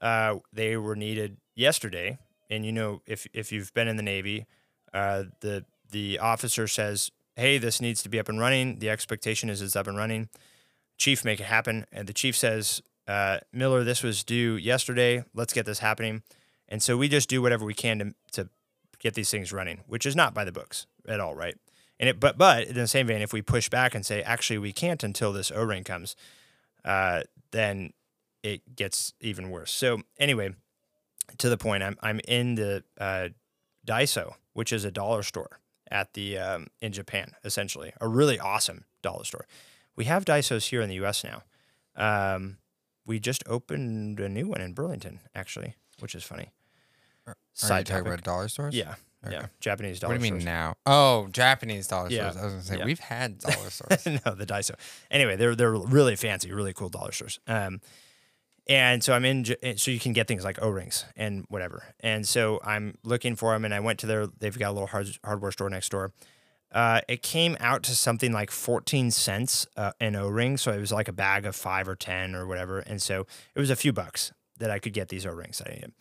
uh, 0.00 0.36
they 0.52 0.76
were 0.76 0.96
needed 0.96 1.36
yesterday. 1.54 2.18
And 2.50 2.64
you 2.64 2.72
know, 2.72 3.02
if 3.06 3.26
if 3.34 3.52
you've 3.52 3.74
been 3.74 3.88
in 3.88 3.96
the 3.96 4.02
Navy, 4.02 4.46
uh, 4.94 5.24
the 5.40 5.66
the 5.90 6.18
officer 6.18 6.66
says, 6.66 7.10
"Hey, 7.36 7.58
this 7.58 7.80
needs 7.80 8.02
to 8.04 8.08
be 8.08 8.18
up 8.18 8.28
and 8.30 8.40
running." 8.40 8.78
The 8.78 8.88
expectation 8.88 9.50
is 9.50 9.60
it's 9.60 9.76
up 9.76 9.86
and 9.86 9.98
running. 9.98 10.30
Chief, 10.96 11.24
make 11.24 11.40
it 11.40 11.46
happen. 11.46 11.86
And 11.90 12.06
the 12.06 12.12
chief 12.12 12.36
says, 12.36 12.80
uh, 13.06 13.38
"Miller, 13.52 13.84
this 13.84 14.02
was 14.02 14.24
due 14.24 14.56
yesterday. 14.56 15.24
Let's 15.34 15.52
get 15.52 15.66
this 15.66 15.80
happening." 15.80 16.22
And 16.68 16.82
so 16.82 16.96
we 16.96 17.08
just 17.08 17.28
do 17.28 17.42
whatever 17.42 17.64
we 17.64 17.74
can 17.74 17.98
to 17.98 18.14
to 18.32 18.48
get 18.98 19.14
these 19.14 19.30
things 19.30 19.52
running, 19.52 19.80
which 19.86 20.06
is 20.06 20.16
not 20.16 20.34
by 20.34 20.44
the 20.44 20.52
books 20.52 20.86
at 21.06 21.20
all, 21.20 21.34
right? 21.34 21.56
And 22.00 22.08
it, 22.08 22.20
but 22.20 22.36
but 22.38 22.66
in 22.66 22.74
the 22.74 22.88
same 22.88 23.06
vein, 23.06 23.22
if 23.22 23.32
we 23.32 23.42
push 23.42 23.68
back 23.68 23.94
and 23.94 24.04
say 24.04 24.22
actually 24.22 24.58
we 24.58 24.72
can't 24.72 25.02
until 25.04 25.32
this 25.32 25.50
O 25.50 25.62
ring 25.62 25.84
comes, 25.84 26.16
uh, 26.84 27.22
then 27.50 27.92
it 28.42 28.76
gets 28.76 29.14
even 29.20 29.50
worse. 29.50 29.70
So 29.72 30.02
anyway, 30.18 30.54
to 31.38 31.48
the 31.48 31.56
point, 31.56 31.82
I'm 31.82 31.96
I'm 32.02 32.20
in 32.26 32.56
the 32.56 32.84
uh, 32.98 33.28
Daiso, 33.86 34.34
which 34.52 34.72
is 34.72 34.84
a 34.84 34.90
dollar 34.90 35.22
store 35.22 35.60
at 35.90 36.14
the 36.14 36.38
um, 36.38 36.66
in 36.80 36.92
Japan, 36.92 37.32
essentially 37.44 37.92
a 38.00 38.08
really 38.08 38.38
awesome 38.38 38.84
dollar 39.02 39.24
store. 39.24 39.46
We 39.96 40.06
have 40.06 40.24
Daisos 40.24 40.68
here 40.68 40.80
in 40.80 40.88
the 40.88 40.96
U.S. 40.96 41.24
now. 41.24 41.42
Um, 41.96 42.58
we 43.06 43.18
just 43.18 43.42
opened 43.46 44.20
a 44.20 44.28
new 44.28 44.48
one 44.48 44.60
in 44.60 44.72
Burlington, 44.72 45.20
actually, 45.34 45.76
which 46.00 46.14
is 46.14 46.24
funny. 46.24 46.50
Are 47.26 47.36
Side 47.52 47.78
you 47.80 47.84
talking 47.84 48.04
topic. 48.04 48.06
about 48.06 48.24
dollar 48.24 48.48
stores? 48.48 48.74
Yeah, 48.74 48.94
Okay. 49.26 49.36
Yeah, 49.36 49.46
Japanese 49.60 50.00
dollar. 50.00 50.14
What 50.14 50.20
do 50.20 50.26
you 50.26 50.32
mean 50.32 50.40
stores. 50.40 50.44
now? 50.44 50.74
Oh, 50.84 51.28
Japanese 51.28 51.86
dollar 51.86 52.10
yeah. 52.10 52.30
stores. 52.30 52.36
I 52.36 52.44
was 52.44 52.52
gonna 52.54 52.64
say 52.64 52.78
yeah. 52.78 52.84
we've 52.84 52.98
had 52.98 53.38
dollar 53.38 53.70
stores. 53.70 54.06
no, 54.06 54.34
the 54.34 54.46
Daiso. 54.46 54.74
Anyway, 55.10 55.36
they're 55.36 55.54
they're 55.54 55.72
really 55.72 56.16
fancy, 56.16 56.52
really 56.52 56.72
cool 56.72 56.88
dollar 56.88 57.12
stores. 57.12 57.40
Um, 57.46 57.80
and 58.66 59.04
so 59.04 59.12
I'm 59.12 59.24
in, 59.24 59.44
eh, 59.62 59.74
so 59.76 59.90
you 59.90 60.00
can 60.00 60.14
get 60.14 60.26
things 60.26 60.42
like 60.44 60.60
O 60.62 60.68
rings 60.68 61.04
and 61.16 61.44
whatever. 61.48 61.94
And 62.00 62.26
so 62.26 62.60
I'm 62.64 62.96
looking 63.02 63.36
for 63.36 63.52
them, 63.52 63.64
and 63.64 63.74
I 63.74 63.80
went 63.80 63.98
to 64.00 64.06
their. 64.06 64.26
They've 64.26 64.58
got 64.58 64.70
a 64.70 64.72
little 64.72 64.88
hard, 64.88 65.08
hardware 65.24 65.52
store 65.52 65.70
next 65.70 65.90
door. 65.90 66.12
Uh, 66.72 67.00
it 67.08 67.22
came 67.22 67.56
out 67.60 67.82
to 67.84 67.94
something 67.94 68.32
like 68.32 68.50
14 68.50 69.10
cents 69.10 69.66
uh, 69.76 69.92
an 70.00 70.16
O 70.16 70.28
ring, 70.28 70.56
so 70.56 70.72
it 70.72 70.80
was 70.80 70.92
like 70.92 71.08
a 71.08 71.12
bag 71.12 71.46
of 71.46 71.54
five 71.54 71.88
or 71.88 71.94
ten 71.94 72.34
or 72.34 72.46
whatever. 72.46 72.80
And 72.80 73.00
so 73.00 73.26
it 73.54 73.60
was 73.60 73.70
a 73.70 73.76
few 73.76 73.92
bucks 73.92 74.32
that 74.58 74.70
I 74.70 74.78
could 74.78 74.92
get 74.92 75.08
these 75.08 75.24
O 75.24 75.30
rings 75.30 75.58
that 75.58 75.68
I 75.68 75.74
needed. 75.74 75.92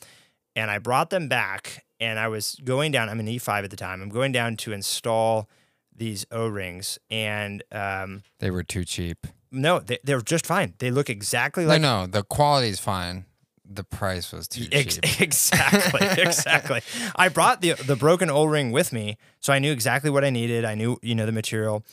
And 0.56 0.72
I 0.72 0.80
brought 0.80 1.10
them 1.10 1.28
back 1.28 1.86
and 2.00 2.20
I 2.20 2.28
was 2.28 2.58
going 2.64 2.92
down. 2.92 3.10
I'm 3.10 3.20
an 3.20 3.28
E5 3.28 3.64
at 3.64 3.70
the 3.70 3.78
time. 3.78 4.02
I'm 4.02 4.10
going 4.10 4.32
down 4.32 4.58
to 4.58 4.74
install 4.74 5.50
these 5.96 6.26
O 6.32 6.48
rings, 6.48 6.98
and 7.10 7.64
um, 7.72 8.24
they 8.40 8.52
were 8.52 8.64
too 8.64 8.84
cheap. 8.84 9.28
No, 9.52 9.80
they, 9.80 10.00
they're 10.04 10.22
just 10.22 10.46
fine. 10.46 10.74
They 10.80 10.90
look 10.90 11.10
exactly 11.10 11.66
like. 11.66 11.82
No, 11.82 12.02
no, 12.02 12.08
the 12.08 12.24
quality's 12.24 12.80
fine. 12.80 13.26
The 13.76 13.84
price 13.84 14.32
was 14.32 14.48
too 14.48 14.68
Ex- 14.72 14.96
cheap. 14.96 15.22
Exactly, 15.22 16.08
exactly. 16.24 16.82
I 17.16 17.30
brought 17.30 17.62
the 17.62 17.74
the 17.74 17.96
broken 17.96 18.30
O 18.30 18.44
ring 18.46 18.72
with 18.72 18.94
me, 18.94 19.18
so 19.40 19.54
I 19.54 19.60
knew 19.60 19.72
exactly 19.72 20.10
what 20.10 20.24
I 20.24 20.30
needed. 20.30 20.66
I 20.66 20.76
knew, 20.76 20.98
you 21.02 21.16
know, 21.16 21.26
the 21.26 21.32
material. 21.32 21.84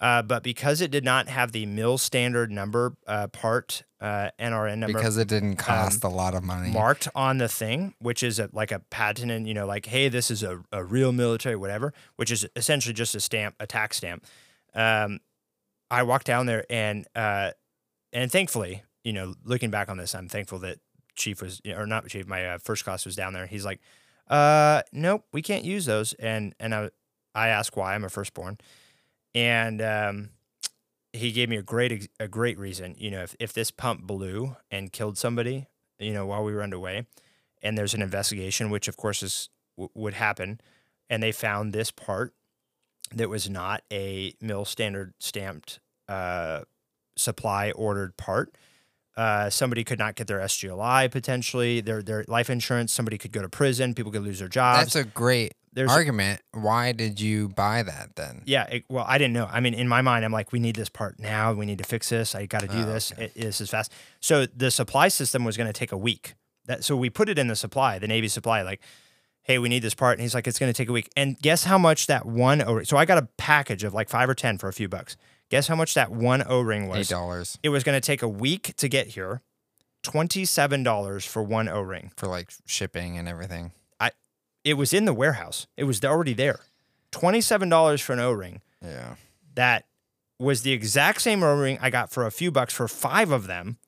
Uh, 0.00 0.22
but 0.22 0.44
because 0.44 0.80
it 0.80 0.92
did 0.92 1.04
not 1.04 1.28
have 1.28 1.50
the 1.50 1.66
mil 1.66 1.98
standard 1.98 2.52
number 2.52 2.94
uh, 3.08 3.26
part 3.28 3.82
uh, 4.00 4.30
NRN 4.38 4.78
number, 4.78 4.96
because 4.96 5.18
it 5.18 5.26
didn't 5.26 5.56
cost 5.56 6.04
um, 6.04 6.12
a 6.12 6.14
lot 6.14 6.34
of 6.34 6.44
money, 6.44 6.70
marked 6.70 7.08
on 7.16 7.38
the 7.38 7.48
thing, 7.48 7.94
which 7.98 8.22
is 8.22 8.38
a, 8.38 8.48
like 8.52 8.70
a 8.70 8.78
patent, 8.90 9.32
and 9.32 9.48
you 9.48 9.54
know, 9.54 9.66
like, 9.66 9.86
hey, 9.86 10.08
this 10.08 10.30
is 10.30 10.44
a, 10.44 10.62
a 10.70 10.84
real 10.84 11.10
military, 11.10 11.56
whatever, 11.56 11.92
which 12.14 12.30
is 12.30 12.46
essentially 12.54 12.92
just 12.94 13.16
a 13.16 13.20
stamp, 13.20 13.56
a 13.58 13.66
tax 13.66 13.96
stamp. 13.96 14.24
Um, 14.72 15.18
I 15.90 16.04
walked 16.04 16.26
down 16.26 16.46
there, 16.46 16.64
and 16.70 17.04
uh, 17.16 17.50
and 18.12 18.30
thankfully, 18.30 18.82
you 19.02 19.12
know, 19.12 19.34
looking 19.44 19.70
back 19.70 19.88
on 19.88 19.96
this, 19.96 20.14
I'm 20.14 20.28
thankful 20.28 20.60
that 20.60 20.78
Chief 21.18 21.42
was, 21.42 21.60
or 21.66 21.86
not 21.86 22.08
Chief, 22.08 22.26
my 22.26 22.46
uh, 22.46 22.58
first 22.58 22.84
class 22.84 23.04
was 23.04 23.14
down 23.14 23.34
there. 23.34 23.46
He's 23.46 23.64
like, 23.66 23.80
uh, 24.28 24.82
nope, 24.92 25.24
we 25.32 25.42
can't 25.42 25.64
use 25.64 25.84
those, 25.84 26.14
and 26.14 26.54
and 26.58 26.74
I 26.74 26.90
I 27.34 27.48
asked 27.48 27.76
why. 27.76 27.94
I'm 27.94 28.04
a 28.04 28.08
firstborn 28.08 28.58
and 29.34 29.80
um, 29.82 30.30
he 31.12 31.32
gave 31.32 31.48
me 31.48 31.56
a 31.56 31.62
great 31.62 32.08
a 32.18 32.28
great 32.28 32.58
reason. 32.58 32.94
You 32.98 33.10
know, 33.10 33.22
if 33.22 33.36
if 33.38 33.52
this 33.52 33.70
pump 33.70 34.02
blew 34.02 34.56
and 34.70 34.92
killed 34.92 35.18
somebody, 35.18 35.66
you 35.98 36.12
know, 36.12 36.26
while 36.26 36.44
we 36.44 36.52
were 36.52 36.62
underway, 36.62 37.06
and 37.62 37.76
there's 37.76 37.94
an 37.94 38.02
investigation, 38.02 38.70
which 38.70 38.88
of 38.88 38.96
course 38.96 39.22
is 39.22 39.48
w- 39.76 39.90
would 39.94 40.14
happen, 40.14 40.60
and 41.08 41.22
they 41.22 41.32
found 41.32 41.72
this 41.72 41.90
part 41.90 42.34
that 43.14 43.28
was 43.28 43.48
not 43.48 43.82
a 43.92 44.34
mil 44.40 44.64
standard 44.64 45.14
stamped 45.18 45.80
uh, 46.08 46.62
supply 47.16 47.70
ordered 47.72 48.16
part. 48.16 48.54
Uh, 49.18 49.50
somebody 49.50 49.82
could 49.82 49.98
not 49.98 50.14
get 50.14 50.28
their 50.28 50.38
SGLI 50.38 51.10
potentially, 51.10 51.80
their 51.80 52.02
their 52.02 52.24
life 52.28 52.48
insurance. 52.48 52.92
Somebody 52.92 53.18
could 53.18 53.32
go 53.32 53.42
to 53.42 53.48
prison. 53.48 53.92
People 53.92 54.12
could 54.12 54.22
lose 54.22 54.38
their 54.38 54.46
jobs. 54.46 54.78
That's 54.78 54.94
a 54.94 55.02
great 55.02 55.54
there's 55.72 55.90
argument. 55.90 56.40
Why 56.52 56.92
did 56.92 57.20
you 57.20 57.48
buy 57.48 57.82
that 57.82 58.14
then? 58.14 58.42
Yeah, 58.46 58.64
it, 58.64 58.84
well, 58.88 59.04
I 59.08 59.18
didn't 59.18 59.34
know. 59.34 59.48
I 59.50 59.58
mean, 59.58 59.74
in 59.74 59.88
my 59.88 60.02
mind, 60.02 60.24
I'm 60.24 60.30
like, 60.30 60.52
we 60.52 60.60
need 60.60 60.76
this 60.76 60.88
part 60.88 61.18
now. 61.18 61.52
We 61.52 61.66
need 61.66 61.78
to 61.78 61.84
fix 61.84 62.10
this. 62.10 62.36
I 62.36 62.46
got 62.46 62.60
to 62.60 62.68
do 62.68 62.78
oh, 62.78 62.86
this. 62.86 63.12
Okay. 63.12 63.24
It, 63.24 63.34
this 63.34 63.60
is 63.60 63.70
fast. 63.70 63.92
So 64.20 64.46
the 64.46 64.70
supply 64.70 65.08
system 65.08 65.44
was 65.44 65.56
going 65.56 65.66
to 65.66 65.72
take 65.72 65.90
a 65.90 65.96
week. 65.96 66.34
That 66.66 66.84
so 66.84 66.96
we 66.96 67.10
put 67.10 67.28
it 67.28 67.40
in 67.40 67.48
the 67.48 67.56
supply, 67.56 67.98
the 67.98 68.06
Navy 68.06 68.28
supply, 68.28 68.62
like, 68.62 68.80
hey, 69.42 69.58
we 69.58 69.68
need 69.68 69.82
this 69.82 69.94
part, 69.94 70.18
and 70.18 70.22
he's 70.22 70.34
like, 70.34 70.46
it's 70.46 70.58
going 70.58 70.72
to 70.72 70.76
take 70.76 70.88
a 70.88 70.92
week. 70.92 71.10
And 71.16 71.36
guess 71.38 71.64
how 71.64 71.78
much 71.78 72.06
that 72.06 72.26
one? 72.26 72.84
So 72.84 72.96
I 72.96 73.04
got 73.04 73.18
a 73.18 73.28
package 73.36 73.82
of 73.82 73.94
like 73.94 74.08
five 74.08 74.28
or 74.28 74.34
ten 74.34 74.58
for 74.58 74.68
a 74.68 74.72
few 74.72 74.88
bucks. 74.88 75.16
Guess 75.50 75.68
how 75.68 75.76
much 75.76 75.94
that 75.94 76.10
one 76.10 76.42
O 76.46 76.60
ring 76.60 76.88
was? 76.88 76.98
Eight 76.98 77.08
dollars. 77.08 77.58
It 77.62 77.70
was 77.70 77.84
going 77.84 77.98
to 77.98 78.04
take 78.04 78.22
a 78.22 78.28
week 78.28 78.74
to 78.76 78.88
get 78.88 79.08
here. 79.08 79.42
Twenty-seven 80.02 80.82
dollars 80.82 81.24
for 81.24 81.42
one 81.42 81.68
O 81.68 81.80
ring 81.80 82.12
for 82.16 82.26
like 82.28 82.50
shipping 82.66 83.18
and 83.18 83.26
everything. 83.28 83.72
I 83.98 84.12
It 84.64 84.74
was 84.74 84.92
in 84.92 85.04
the 85.06 85.14
warehouse. 85.14 85.66
It 85.76 85.84
was 85.84 86.04
already 86.04 86.34
there. 86.34 86.60
$27 87.12 88.02
for 88.02 88.12
an 88.12 88.20
O 88.20 88.30
ring. 88.32 88.60
Yeah. 88.82 89.14
That 89.54 89.86
was 90.38 90.62
the 90.62 90.72
exact 90.72 91.20
same 91.22 91.42
O 91.42 91.56
ring 91.56 91.78
I 91.80 91.90
got 91.90 92.10
for 92.10 92.26
a 92.26 92.30
few 92.30 92.50
bucks 92.50 92.72
for 92.74 92.86
five 92.86 93.30
of 93.30 93.46
them 93.46 93.78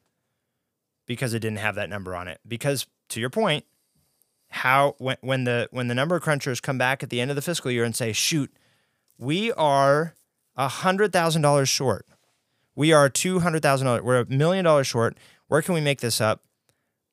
because 1.06 1.34
it 1.34 1.40
didn't 1.40 1.58
have 1.58 1.74
that 1.76 1.88
number 1.90 2.16
on 2.16 2.28
it. 2.28 2.40
Because 2.46 2.86
to 3.10 3.20
your 3.20 3.30
point, 3.30 3.64
how 4.48 4.96
when 4.98 5.16
when 5.20 5.44
the 5.44 5.68
when 5.70 5.88
the 5.88 5.94
number 5.94 6.18
crunchers 6.18 6.60
come 6.60 6.78
back 6.78 7.02
at 7.02 7.10
the 7.10 7.20
end 7.20 7.30
of 7.30 7.36
the 7.36 7.42
fiscal 7.42 7.70
year 7.70 7.84
and 7.84 7.94
say, 7.94 8.12
shoot, 8.12 8.50
we 9.18 9.52
are 9.52 10.14
a 10.56 10.68
hundred 10.68 11.12
thousand 11.12 11.42
dollars 11.42 11.68
short. 11.68 12.06
We 12.74 12.92
are 12.92 13.08
two 13.08 13.40
hundred 13.40 13.62
thousand 13.62 13.86
dollars. 13.86 14.02
We're 14.02 14.20
a 14.20 14.26
million 14.26 14.64
dollars 14.64 14.86
short. 14.86 15.16
Where 15.48 15.62
can 15.62 15.74
we 15.74 15.80
make 15.80 16.00
this 16.00 16.20
up? 16.20 16.42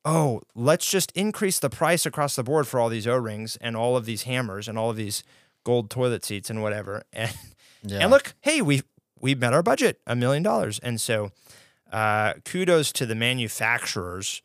oh, 0.04 0.40
let's 0.54 0.90
just 0.90 1.12
increase 1.12 1.58
the 1.58 1.68
price 1.68 2.06
across 2.06 2.34
the 2.34 2.42
board 2.42 2.66
for 2.66 2.80
all 2.80 2.88
these 2.88 3.06
O 3.06 3.16
rings 3.16 3.56
and 3.60 3.76
all 3.76 3.96
of 3.96 4.06
these 4.06 4.22
hammers 4.22 4.66
and 4.66 4.78
all 4.78 4.88
of 4.90 4.96
these 4.96 5.22
gold 5.64 5.90
toilet 5.90 6.24
seats 6.24 6.50
and 6.50 6.62
whatever. 6.62 7.02
And 7.80 7.92
yeah. 7.92 7.98
and 8.00 8.10
look, 8.10 8.34
hey, 8.40 8.60
we 8.60 8.82
we 9.20 9.36
met 9.36 9.52
our 9.52 9.62
budget, 9.62 10.00
a 10.04 10.16
million 10.16 10.42
dollars. 10.42 10.80
And 10.80 11.00
so 11.00 11.30
uh, 11.92 12.34
kudos 12.44 12.90
to 12.92 13.06
the 13.06 13.14
manufacturers 13.14 14.42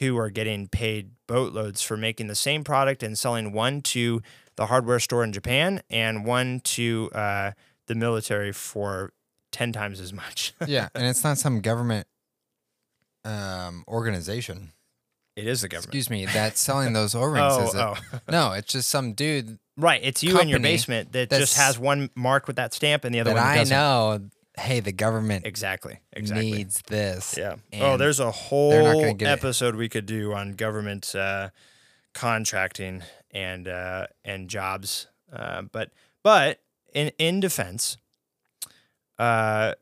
who 0.00 0.18
are 0.18 0.30
getting 0.30 0.66
paid 0.66 1.12
boatloads 1.28 1.80
for 1.80 1.96
making 1.96 2.26
the 2.26 2.34
same 2.34 2.64
product 2.64 3.04
and 3.04 3.16
selling 3.16 3.52
one 3.52 3.82
to 3.82 4.20
the 4.56 4.66
hardware 4.66 4.98
store 4.98 5.22
in 5.22 5.32
Japan 5.32 5.80
and 5.90 6.24
one 6.24 6.58
to 6.64 7.08
uh, 7.14 7.52
the 7.92 7.98
military 7.98 8.52
for 8.52 9.12
10 9.52 9.72
times 9.72 10.00
as 10.00 10.12
much. 10.12 10.54
yeah. 10.66 10.88
And 10.94 11.06
it's 11.06 11.22
not 11.22 11.38
some 11.38 11.60
government 11.60 12.06
um, 13.24 13.84
organization. 13.86 14.72
It 15.36 15.46
is 15.46 15.60
the 15.60 15.68
government. 15.68 15.94
Excuse 15.94 16.10
me, 16.10 16.26
that's 16.26 16.60
selling 16.60 16.92
those 16.94 17.14
O 17.14 17.22
rings. 17.22 17.74
oh, 17.74 17.96
oh. 18.12 18.18
no, 18.30 18.52
it's 18.52 18.72
just 18.72 18.88
some 18.88 19.12
dude. 19.12 19.58
Right, 19.78 20.00
it's 20.02 20.22
you 20.22 20.38
in 20.38 20.48
your 20.48 20.60
basement 20.60 21.12
that 21.12 21.30
just 21.30 21.56
has 21.56 21.78
one 21.78 22.10
mark 22.14 22.46
with 22.46 22.56
that 22.56 22.74
stamp 22.74 23.04
and 23.04 23.14
the 23.14 23.20
other 23.20 23.32
one 23.32 23.42
I 23.42 23.56
doesn't. 23.56 23.74
know. 23.74 24.20
Hey, 24.58 24.80
the 24.80 24.92
government 24.92 25.46
exactly 25.46 26.00
exactly 26.12 26.52
needs 26.52 26.82
this. 26.86 27.36
Yeah. 27.38 27.56
Oh, 27.80 27.96
there's 27.96 28.20
a 28.20 28.30
whole 28.30 29.16
episode 29.22 29.74
it. 29.74 29.78
we 29.78 29.88
could 29.88 30.04
do 30.04 30.34
on 30.34 30.52
government 30.52 31.14
uh, 31.14 31.48
contracting 32.12 33.02
and 33.30 33.66
uh, 33.66 34.08
and 34.26 34.48
jobs. 34.50 35.06
Uh, 35.32 35.62
but 35.62 35.90
but 36.22 36.60
in 36.94 37.12
in 37.18 37.40
defense, 37.40 37.96
uh, 39.18 39.74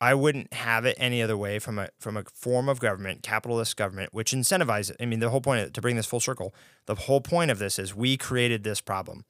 I 0.00 0.14
wouldn't 0.14 0.52
have 0.52 0.84
it 0.84 0.96
any 0.98 1.22
other 1.22 1.36
way 1.36 1.58
from 1.58 1.78
a 1.78 1.88
from 1.98 2.16
a 2.16 2.24
form 2.34 2.68
of 2.68 2.78
government, 2.80 3.22
capitalist 3.22 3.76
government, 3.76 4.14
which 4.14 4.32
incentivizes. 4.32 4.94
I 5.00 5.06
mean, 5.06 5.20
the 5.20 5.30
whole 5.30 5.40
point 5.40 5.62
of, 5.62 5.72
to 5.72 5.80
bring 5.80 5.96
this 5.96 6.06
full 6.06 6.20
circle, 6.20 6.54
the 6.86 6.94
whole 6.94 7.20
point 7.20 7.50
of 7.50 7.58
this 7.58 7.78
is 7.78 7.94
we 7.94 8.16
created 8.16 8.62
this 8.62 8.80
problem. 8.80 9.24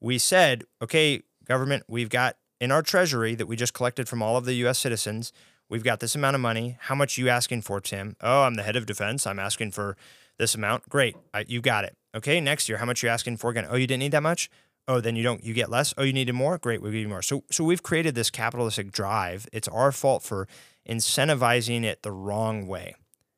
We 0.00 0.18
said, 0.18 0.64
okay, 0.82 1.22
government, 1.46 1.84
we've 1.88 2.08
got 2.08 2.36
in 2.60 2.72
our 2.72 2.82
treasury 2.82 3.34
that 3.34 3.46
we 3.46 3.56
just 3.56 3.74
collected 3.74 4.08
from 4.08 4.22
all 4.22 4.36
of 4.36 4.44
the 4.46 4.54
US 4.66 4.78
citizens, 4.78 5.32
we've 5.68 5.84
got 5.84 6.00
this 6.00 6.14
amount 6.14 6.34
of 6.34 6.40
money. 6.40 6.78
How 6.80 6.94
much 6.94 7.18
you 7.18 7.28
asking 7.28 7.62
for, 7.62 7.80
Tim? 7.80 8.16
Oh, 8.20 8.42
I'm 8.42 8.54
the 8.54 8.62
head 8.62 8.76
of 8.76 8.86
defense. 8.86 9.26
I'm 9.26 9.38
asking 9.38 9.72
for 9.72 9.96
this 10.38 10.54
amount. 10.54 10.88
Great. 10.88 11.16
I, 11.32 11.44
you 11.46 11.60
got 11.60 11.84
it. 11.84 11.96
Okay, 12.14 12.40
next 12.40 12.68
year, 12.68 12.78
how 12.78 12.86
much 12.86 13.02
you 13.02 13.08
asking 13.08 13.36
for 13.36 13.50
again? 13.50 13.66
Oh, 13.68 13.76
you 13.76 13.86
didn't 13.86 14.00
need 14.00 14.12
that 14.12 14.22
much? 14.22 14.48
Oh, 14.86 15.00
then 15.00 15.16
you 15.16 15.22
don't 15.22 15.42
you 15.44 15.54
get 15.54 15.70
less. 15.70 15.94
Oh, 15.96 16.02
you 16.02 16.12
needed 16.12 16.34
more? 16.34 16.58
Great, 16.58 16.82
we'll 16.82 16.92
give 16.92 17.00
you 17.00 17.08
more. 17.08 17.22
So 17.22 17.44
so 17.50 17.64
we've 17.64 17.82
created 17.82 18.14
this 18.14 18.30
capitalistic 18.30 18.92
drive. 18.92 19.46
It's 19.52 19.68
our 19.68 19.92
fault 19.92 20.22
for 20.22 20.46
incentivizing 20.88 21.84
it 21.84 22.02
the 22.02 22.12
wrong 22.12 22.66
way. 22.66 22.94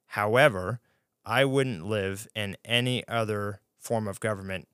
However, 0.07 0.81
I 1.25 1.45
wouldn't 1.45 1.87
live 1.87 2.27
in 2.35 2.57
any 2.65 3.07
other 3.09 3.61
form 3.79 4.07
of 4.09 4.21
government 4.21 4.69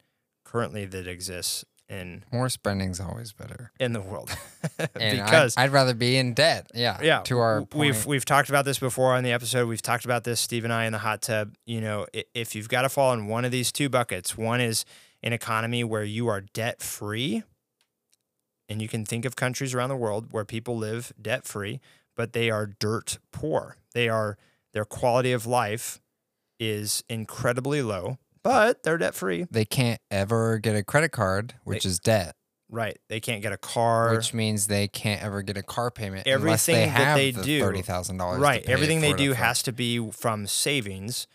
currently 0.45 0.85
that 0.87 1.07
exists 1.07 1.65
in 1.89 2.25
More 2.33 2.49
spending's 2.49 3.01
always 3.01 3.33
better. 3.33 3.73
in 3.79 3.93
the 3.93 4.01
world. 4.01 4.31
And 4.79 5.21
I'd- 5.21 5.23
because 5.23 5.55
I'd, 5.59 5.71
rather 5.73 5.93
be 5.95 6.17
in 6.17 6.33
debt. 6.35 6.71
Yeah. 6.75 6.99
yeah, 7.03 7.21
To 7.23 7.39
our 7.39 7.61
w- 7.61 7.87
we've 7.89 7.95
point. 7.97 8.07
we've 8.07 8.25
talked 8.25 8.49
about 8.49 8.65
this 8.65 8.79
before 8.79 9.13
on 9.15 9.25
the 9.25 9.33
episode. 9.33 9.69
We've 9.69 9.83
talked 9.83 10.05
about 10.05 10.25
this, 10.25 10.41
Steve 10.41 10.65
and 10.65 10.73
I, 10.73 10.85
in 10.87 10.93
the 10.93 10.99
hot 10.99 11.21
tub. 11.23 11.55
You 11.67 11.81
know, 11.81 12.07
if 12.35 12.55
you've 12.55 12.69
got 12.69 12.83
to 12.83 12.89
fall 12.89 13.13
in 13.13 13.27
one 13.27 13.45
of 13.45 13.51
these 13.51 13.73
two 13.73 13.89
buckets, 13.89 14.37
one 14.39 14.61
is 14.61 14.85
an 15.23 15.33
economy 15.33 15.85
where 15.85 16.05
you 16.05 16.29
are 16.29 16.41
debt 16.41 16.83
free, 16.83 17.43
and 18.69 18.81
you 18.83 18.89
can 18.89 19.05
think 19.05 19.25
of 19.25 19.37
countries 19.37 19.75
around 19.75 19.89
the 19.91 19.97
world 19.97 20.29
where 20.33 20.45
people 20.45 20.77
live 20.77 21.13
debt 21.21 21.45
free, 21.45 21.81
but 22.17 22.33
they 22.33 22.51
are 22.51 22.67
dirt 22.67 23.19
poor. 23.33 23.77
They 23.95 24.09
are 24.09 24.37
their 24.73 24.85
quality 24.85 25.33
of 25.33 25.47
life 25.47 26.01
is 26.59 27.05
incredibly 27.09 27.83
low, 27.83 28.19
but 28.43 28.83
they're 28.83 28.99
debt 28.99 29.15
free. 29.15 29.47
they 29.51 29.65
can't 29.65 30.01
ever 30.11 30.59
get 30.59 30.77
a 30.77 30.83
credit 30.83 31.11
card, 31.13 31.55
which 31.65 31.85
is 31.85 31.99
debt, 31.99 32.35
Right? 32.71 32.97
They 33.09 33.21
can't 33.21 33.43
get 33.43 33.53
a 33.53 33.59
car. 33.59 34.15
which 34.15 34.33
means 34.33 34.67
they 34.69 34.89
can't 34.89 35.23
ever 35.23 35.43
get 35.43 35.59
a 35.59 35.63
car 35.63 35.91
payment 35.91 36.27
unless 36.27 36.65
they 36.67 36.73
Everything 36.85 36.95
that 36.95 37.07
have 37.07 37.17
they 37.19 37.31
the 37.33 37.43
do- 37.43 37.61
thirty 37.61 37.83
thousand 37.83 38.17
dollars. 38.17 38.41
right 38.41 38.65
everything 38.67 39.01
they 39.03 39.13
do 39.13 39.35
has 39.35 39.63
to 39.65 39.73
be 39.73 40.11
from 40.11 40.47
savings 40.47 41.27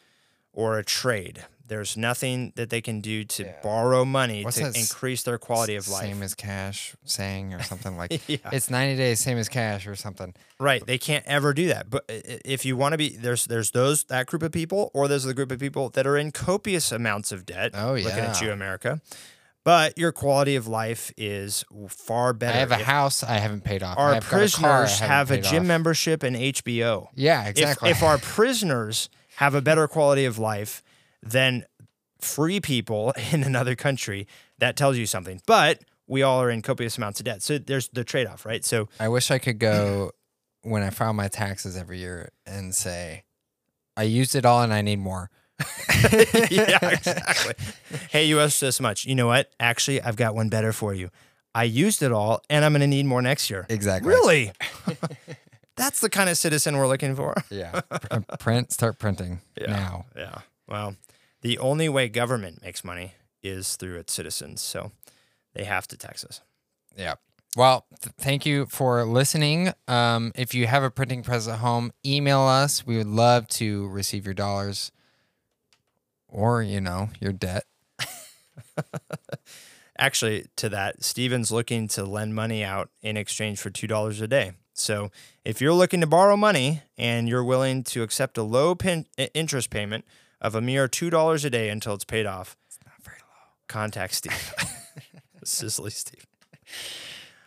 or 0.52 0.80
a 0.80 0.84
trade 0.84 1.45
there's 1.68 1.98
nothing 1.98 2.54
that 2.56 2.70
they 2.70 2.82
can 2.82 3.02
do 3.02 3.24
to 3.26 3.44
Yeah. 3.44 3.54
borrow 3.62 4.06
money 4.06 4.44
What's 4.44 4.58
to 4.58 4.68
increase 4.74 5.24
their 5.24 5.38
quality 5.38 5.76
of 5.76 5.88
life 5.88 6.04
Same 6.04 6.24
as 6.24 6.34
cash 6.34 6.96
saying 7.04 7.54
or 7.54 7.62
something 7.64 7.98
like 7.98 8.22
yeah. 8.28 8.38
it's 8.52 8.70
ninety 8.70 8.96
days, 8.96 9.20
same 9.20 9.38
as 9.38 9.50
cash 9.50 9.86
or 9.88 9.96
something. 9.96 10.34
right 10.60 10.86
they 10.86 10.98
can't 10.98 11.26
ever 11.26 11.54
do 11.54 11.68
that 11.68 11.90
but 11.90 12.04
uh, 12.10 12.14
i- 12.14 12.40
if 12.46 12.66
you 12.66 12.76
want 12.78 12.94
to 12.94 12.98
be 12.98 13.10
there's 13.18 13.46
there's 13.46 13.72
those 13.72 14.04
that 14.06 14.26
group 14.28 14.44
of 14.44 14.52
people 14.52 14.92
or 14.94 15.08
there's 15.08 15.24
the 15.26 15.34
group 15.34 15.52
of 15.52 15.60
people 15.60 15.90
that 15.90 16.08
are 16.08 16.18
in 16.18 16.32
copious 16.32 16.92
amounts 16.92 17.32
of 17.32 17.46
debt 17.46 17.72
Oh, 17.74 17.96
yeah. 17.96 18.06
looking 18.06 18.24
at 18.24 18.42
you 18.42 18.52
america 18.52 19.02
but 19.64 19.98
your 19.98 20.14
quality 20.14 20.56
of 20.56 20.66
life 20.68 21.12
is 21.18 21.66
far 21.90 22.32
better 22.32 22.56
I 22.56 22.60
have 22.62 22.72
a 22.72 22.76
If 22.80 22.82
house 22.86 23.24
I 23.24 23.38
haven't 23.40 23.66
paid 23.66 23.84
off. 23.84 23.98
our 23.98 24.14
a 24.14 24.22
car 24.22 24.40
prisoners 24.40 25.00
haven't 25.00 25.40
a 25.46 25.50
gym 25.50 25.64
off. 25.64 25.68
membership 25.68 26.24
and 26.24 26.36
hbo 26.36 27.10
Yeah, 27.16 27.44
if, 27.44 27.50
exactly. 27.50 27.90
if 27.90 28.02
our 28.04 28.18
prisoners 28.18 29.10
have 29.38 29.54
a 29.56 29.62
better 29.62 29.88
quality 29.88 30.24
of 30.26 30.40
life 30.40 30.82
than 31.30 31.66
free 32.22 32.60
people 32.60 33.13
in 33.32 33.44
another 33.44 33.76
country, 33.76 34.28
that 34.60 34.76
tells 34.76 34.98
you 34.98 35.06
something. 35.06 35.42
But 35.46 35.82
we 36.08 36.22
all 36.24 36.42
are 36.42 36.50
in 36.50 36.62
copious 36.62 36.98
amounts 36.98 37.20
of 37.20 37.26
debt. 37.26 37.44
So 37.44 37.58
there's 37.58 37.90
the 37.90 38.04
trade 38.04 38.28
off, 38.28 38.46
right? 38.46 38.63
So 38.63 38.88
I 39.00 39.10
wish 39.10 39.30
I 39.32 39.40
could 39.40 39.60
go 39.60 40.12
when 40.63 40.82
I 40.84 40.90
file 40.90 41.13
my 41.13 41.28
taxes 41.28 41.76
every 41.78 42.00
year 42.00 42.32
and 42.46 42.74
say, 42.74 43.24
I 43.96 44.04
used 44.04 44.36
it 44.36 44.46
all 44.46 44.62
and 44.62 44.74
I 44.74 44.82
need 44.82 45.00
more. 45.00 45.30
yeah, 46.52 46.78
exactly. 46.90 47.54
Hey, 48.10 48.26
you 48.26 48.40
owe 48.40 48.44
us 48.44 48.60
this 48.60 48.80
much. 48.80 49.06
You 49.06 49.16
know 49.16 49.28
what? 49.28 49.52
Actually, 49.60 50.02
I've 50.02 50.16
got 50.16 50.36
one 50.36 50.50
better 50.50 50.72
for 50.72 50.94
you. 50.94 51.10
I 51.56 51.63
used 51.63 52.04
it 52.04 52.12
all 52.12 52.42
and 52.50 52.63
I'm 52.63 52.72
going 52.72 52.82
to 52.82 52.88
need 52.88 53.06
more 53.06 53.22
next 53.22 53.50
year. 53.50 53.66
Exactly. 53.70 54.10
Really? 54.10 54.52
That's 55.76 56.00
the 56.00 56.10
kind 56.10 56.30
of 56.30 56.38
citizen 56.38 56.78
we're 56.78 56.88
looking 56.88 57.16
for. 57.16 57.36
Yeah. 57.50 57.82
Pr- 57.82 58.08
uh, 58.12 58.20
print, 58.38 58.72
start 58.72 58.98
printing 59.00 59.42
Yeah. 59.60 59.72
now. 59.72 60.06
Yeah. 60.16 60.40
Well, 60.68 60.96
the 61.41 61.58
only 61.58 61.89
way 61.89 62.10
government 62.10 62.62
makes 62.62 62.84
money 62.84 63.13
is 63.43 63.76
through 63.76 63.97
its 63.97 64.13
citizens. 64.13 64.62
So 64.62 64.91
they 65.54 65.63
have 65.63 65.88
to 65.88 65.97
tax 65.97 66.23
us. 66.23 66.41
Yeah. 66.95 67.15
Well, 67.56 67.86
th- 68.02 68.13
thank 68.19 68.45
you 68.45 68.65
for 68.67 69.04
listening. 69.06 69.73
Um, 69.88 70.32
if 70.36 70.54
you 70.54 70.67
have 70.67 70.84
a 70.84 70.91
printing 70.91 71.23
press 71.23 71.47
at 71.47 71.60
home, 71.60 71.91
email 72.06 72.41
us. 72.41 72.86
We 72.86 72.97
would 72.97 73.08
love 73.08 73.47
to 73.50 73.88
receive 73.88 74.26
your 74.26 74.34
dollars 74.34 74.91
or, 76.28 76.62
you 76.62 76.82
know, 76.82 77.10
your 77.19 77.32
debt. 77.32 77.63
Actually, 79.97 80.45
to 80.58 80.69
that, 80.69 81.04
Steven's 81.04 81.52
looking 81.52 81.88
to 81.89 82.04
lend 82.04 82.36
money 82.36 82.63
out 82.63 82.89
in 83.02 83.17
exchange 83.17 83.60
for 83.60 83.71
$2 83.71 84.21
a 84.21 84.28
day. 84.28 84.52
So 84.73 85.10
if 85.43 85.60
you're 85.60 85.73
looking 85.73 86.02
to 86.02 86.08
borrow 86.08 86.38
money 86.38 86.84
and 86.97 87.28
you're 87.28 87.43
willing 87.43 87.84
to 87.86 88.04
accept 88.04 88.38
a 88.38 88.43
low 88.43 88.76
pin- 88.76 89.08
interest 89.34 89.71
payment 89.71 90.06
of 90.41 90.56
a 90.56 90.62
mere 90.62 90.88
$2 90.88 91.45
a 91.45 91.50
day 91.50 91.69
until 91.69 91.93
it's 91.93 92.06
paid 92.06 92.26
off, 92.26 92.56
It's 92.67 92.78
Not 92.86 92.95
very 93.04 93.17
low. 93.21 93.47
contact 93.67 94.13
Steve. 94.13 94.54
Sizzly 95.45 95.91
Steve. 95.91 96.26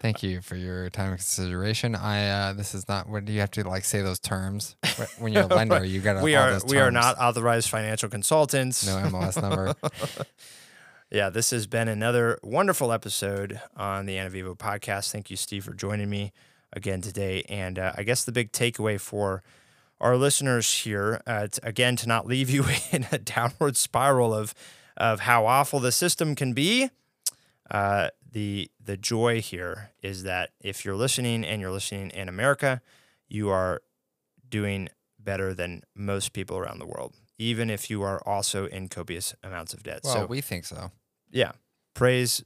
Thank 0.01 0.23
you 0.23 0.41
for 0.41 0.57
your 0.57 0.89
time 0.89 1.11
and 1.11 1.19
consideration. 1.19 1.95
I 1.95 2.29
uh, 2.31 2.53
this 2.55 2.75
is 2.75 2.89
not 2.89 3.07
what 3.07 3.27
do 3.27 3.35
you 3.35 3.41
have 3.41 3.51
to 3.53 3.69
like 3.69 3.85
say 3.85 4.01
those 4.01 4.19
terms 4.19 4.75
when 5.19 5.35
you're 5.35 5.43
a 5.43 5.47
lender? 5.55 5.85
You 5.85 6.01
got 6.01 6.23
We 6.23 6.37
all 6.37 6.45
are 6.49 6.53
those 6.53 6.65
we 6.65 6.79
are 6.79 6.91
not 6.91 7.19
authorized 7.19 7.69
financial 7.69 8.09
consultants. 8.09 8.87
no 8.87 8.97
MLS 8.97 9.41
number. 9.43 9.75
Yeah, 11.13 11.29
this 11.29 11.51
has 11.51 11.67
been 11.67 11.89
another 11.89 12.39
wonderful 12.41 12.93
episode 12.93 13.61
on 13.77 14.07
the 14.07 14.15
Anavivo 14.15 14.57
podcast. 14.57 15.11
Thank 15.11 15.29
you, 15.29 15.37
Steve, 15.37 15.65
for 15.65 15.75
joining 15.75 16.09
me 16.09 16.33
again 16.73 17.01
today. 17.01 17.43
And 17.49 17.81
uh, 17.81 17.93
I 17.97 18.05
guess 18.05 18.23
the 18.23 18.31
big 18.31 18.53
takeaway 18.53 19.01
for 19.01 19.43
our 20.01 20.17
listeners 20.17 20.73
here, 20.81 21.21
uh, 21.27 21.49
again, 21.63 21.97
to 21.97 22.09
not 22.09 22.27
leave 22.27 22.49
you 22.51 22.65
in 22.93 23.07
a 23.13 23.19
downward 23.19 23.77
spiral 23.77 24.33
of 24.35 24.55
of 24.97 25.21
how 25.21 25.47
awful 25.47 25.81
the 25.81 25.93
system 25.93 26.35
can 26.35 26.53
be. 26.53 26.91
Uh, 27.71 28.09
the 28.33 28.71
the 28.83 28.97
joy 28.97 29.41
here 29.41 29.91
is 30.03 30.23
that 30.25 30.51
if 30.61 30.85
you're 30.85 30.97
listening 30.97 31.45
and 31.45 31.61
you're 31.61 31.71
listening 31.71 32.11
in 32.11 32.29
America, 32.29 32.81
you 33.29 33.49
are 33.51 33.83
doing 34.49 34.89
better 35.19 35.55
than 35.55 35.83
most 35.95 36.33
people 36.33 36.57
around 36.57 36.79
the 36.79 36.87
world, 36.87 37.15
even 37.39 37.71
if 37.71 37.89
you 37.91 38.03
are 38.03 38.21
also 38.27 38.67
in 38.67 38.89
copious 38.89 39.35
amounts 39.43 39.73
of 39.75 39.83
debt. 39.83 40.01
Well, 40.05 40.15
so 40.15 40.27
we 40.27 40.41
think 40.41 40.65
so. 40.65 40.91
yeah 41.31 41.53
praise 41.95 42.43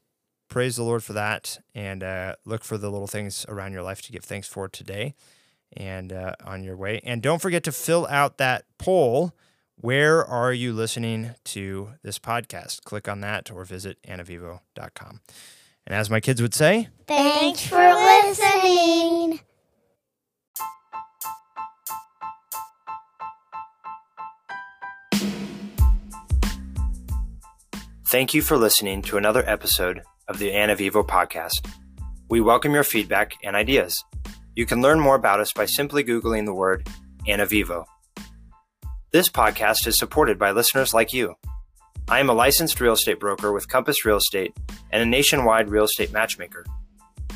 praise 0.49 0.77
the 0.77 0.83
lord 0.83 1.03
for 1.03 1.13
that 1.15 1.59
and 1.75 2.03
uh, 2.03 2.35
look 2.45 2.65
for 2.65 2.77
the 2.79 2.91
little 2.91 3.07
things 3.07 3.45
around 3.49 3.73
your 3.73 3.83
life 3.83 4.03
to 4.03 4.13
give 4.13 4.25
thanks 4.25 4.49
for 4.49 4.69
today 4.69 5.15
and 5.77 6.13
uh, 6.13 6.35
on 6.45 6.65
your 6.65 6.77
way 6.77 7.01
and 7.05 7.23
don't 7.23 7.41
forget 7.41 7.65
to 7.65 7.73
fill 7.73 8.07
out 8.09 8.39
that 8.39 8.65
poll 8.79 9.33
where 9.77 10.25
are 10.25 10.53
you 10.53 10.73
listening 10.73 11.35
to 11.45 11.91
this 12.03 12.19
podcast 12.19 12.85
click 12.85 13.09
on 13.09 13.21
that 13.21 13.51
or 13.51 13.65
visit 13.65 13.99
anavivo.com 14.03 15.21
and 15.87 15.95
as 15.95 16.09
my 16.09 16.21
kids 16.21 16.41
would 16.41 16.55
say 16.55 16.89
Thanks 17.07 17.67
for 17.67 17.77
listening. 17.77 19.41
Thank 28.09 28.33
you 28.33 28.43
for 28.43 28.57
listening 28.57 29.03
to 29.03 29.17
another 29.17 29.43
episode 29.45 30.03
of 30.29 30.39
the 30.39 30.51
Anavivo 30.51 31.05
podcast. 31.05 31.69
We 32.31 32.41
welcome 32.41 32.73
your 32.73 32.85
feedback 32.85 33.35
and 33.43 33.57
ideas. 33.57 34.05
You 34.57 34.67
can 34.67 34.81
learn 34.81 35.01
more 35.01 35.17
about 35.17 35.41
us 35.41 35.53
by 35.53 35.65
simply 35.65 36.05
Googling 36.05 36.45
the 36.45 36.55
word 36.55 36.89
Anavivo. 37.27 37.87
This 39.11 39.29
podcast 39.29 39.85
is 39.89 39.99
supported 39.99 40.39
by 40.39 40.53
listeners 40.53 40.95
like 40.95 41.13
you. 41.13 41.35
I 42.09 42.21
am 42.21 42.31
a 42.31 42.35
licensed 42.35 42.81
real 42.81 42.93
estate 42.93 43.19
broker 43.19 43.53
with 43.53 43.67
Compass 43.67 44.05
Real 44.05 44.19
Estate 44.19 44.57
and 44.93 45.03
a 45.03 45.07
nationwide 45.07 45.71
real 45.71 45.83
estate 45.83 46.13
matchmaker. 46.13 46.65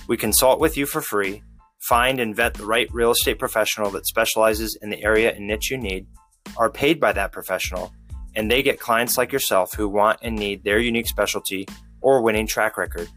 We 0.07 0.17
consult 0.17 0.61
with 0.61 0.77
you 0.77 0.87
for 0.87 1.01
free, 1.01 1.43
find 1.81 2.21
and 2.21 2.37
vet 2.37 2.55
the 2.55 2.65
right 2.65 2.89
real 2.93 3.11
estate 3.11 3.41
professional 3.41 3.91
that 3.91 4.07
specializes 4.07 4.79
in 4.81 4.91
the 4.91 5.03
area 5.03 5.35
and 5.35 5.49
niche 5.49 5.73
you 5.73 5.77
need, 5.77 6.07
are 6.57 6.71
paid 6.71 7.01
by 7.01 7.11
that 7.15 7.33
professional, 7.33 7.93
and 8.37 8.49
they 8.49 8.63
get 8.63 8.79
clients 8.79 9.19
like 9.19 9.33
yourself 9.33 9.75
who 9.75 9.89
want 9.89 10.21
and 10.23 10.37
need 10.37 10.63
their 10.63 10.79
unique 10.79 11.09
specialty 11.09 11.67
or 12.01 12.23
winning 12.23 12.47
track 12.47 12.77
record. 12.79 13.09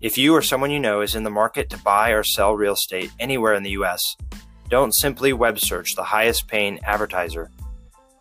If 0.00 0.16
you 0.16 0.34
or 0.34 0.40
someone 0.40 0.70
you 0.70 0.80
know 0.80 1.02
is 1.02 1.14
in 1.14 1.24
the 1.24 1.30
market 1.30 1.68
to 1.70 1.78
buy 1.78 2.10
or 2.10 2.24
sell 2.24 2.54
real 2.54 2.72
estate 2.72 3.10
anywhere 3.18 3.52
in 3.52 3.62
the 3.62 3.70
U.S., 3.70 4.16
don't 4.70 4.94
simply 4.94 5.34
web 5.34 5.58
search 5.58 5.94
the 5.94 6.04
highest 6.04 6.48
paying 6.48 6.82
advertiser. 6.84 7.50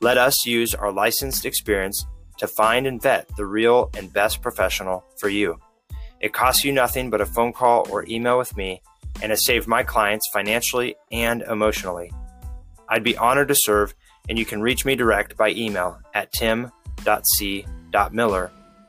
Let 0.02 0.18
us 0.18 0.46
use 0.46 0.76
our 0.76 0.92
licensed 0.92 1.46
experience 1.46 2.06
to 2.38 2.48
find 2.48 2.86
and 2.86 3.02
vet 3.02 3.34
the 3.38 3.46
real 3.46 3.90
and 3.96 4.12
best 4.12 4.42
professional 4.42 5.06
for 5.18 5.30
you. 5.30 5.58
It 6.20 6.34
costs 6.34 6.66
you 6.66 6.74
nothing 6.74 7.10
but 7.10 7.22
a 7.22 7.26
phone 7.26 7.54
call 7.54 7.90
or 7.90 8.06
email 8.10 8.38
with 8.38 8.58
me 8.58 8.82
and 9.22 9.30
has 9.32 9.46
saved 9.46 9.68
my 9.68 9.84
clients 9.84 10.28
financially 10.34 10.98
and 11.14 11.44
emotionally. 11.44 12.12
I'd 12.90 13.04
be 13.04 13.16
honored 13.16 13.48
to 13.50 13.56
serve, 13.56 13.96
and 14.28 14.38
you 14.38 14.46
can 14.46 14.62
reach 14.62 14.84
me 14.84 14.96
direct 14.96 15.38
by 15.38 15.52
email 15.52 16.02
at 16.14 16.34
tim.c.miller 16.34 16.72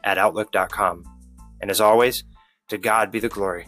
at 0.03 0.18
outlook.com. 0.18 1.05
And 1.61 1.70
as 1.70 1.80
always, 1.80 2.24
To 2.70 2.78
God 2.78 3.10
be 3.10 3.18
the 3.18 3.28
glory. 3.28 3.66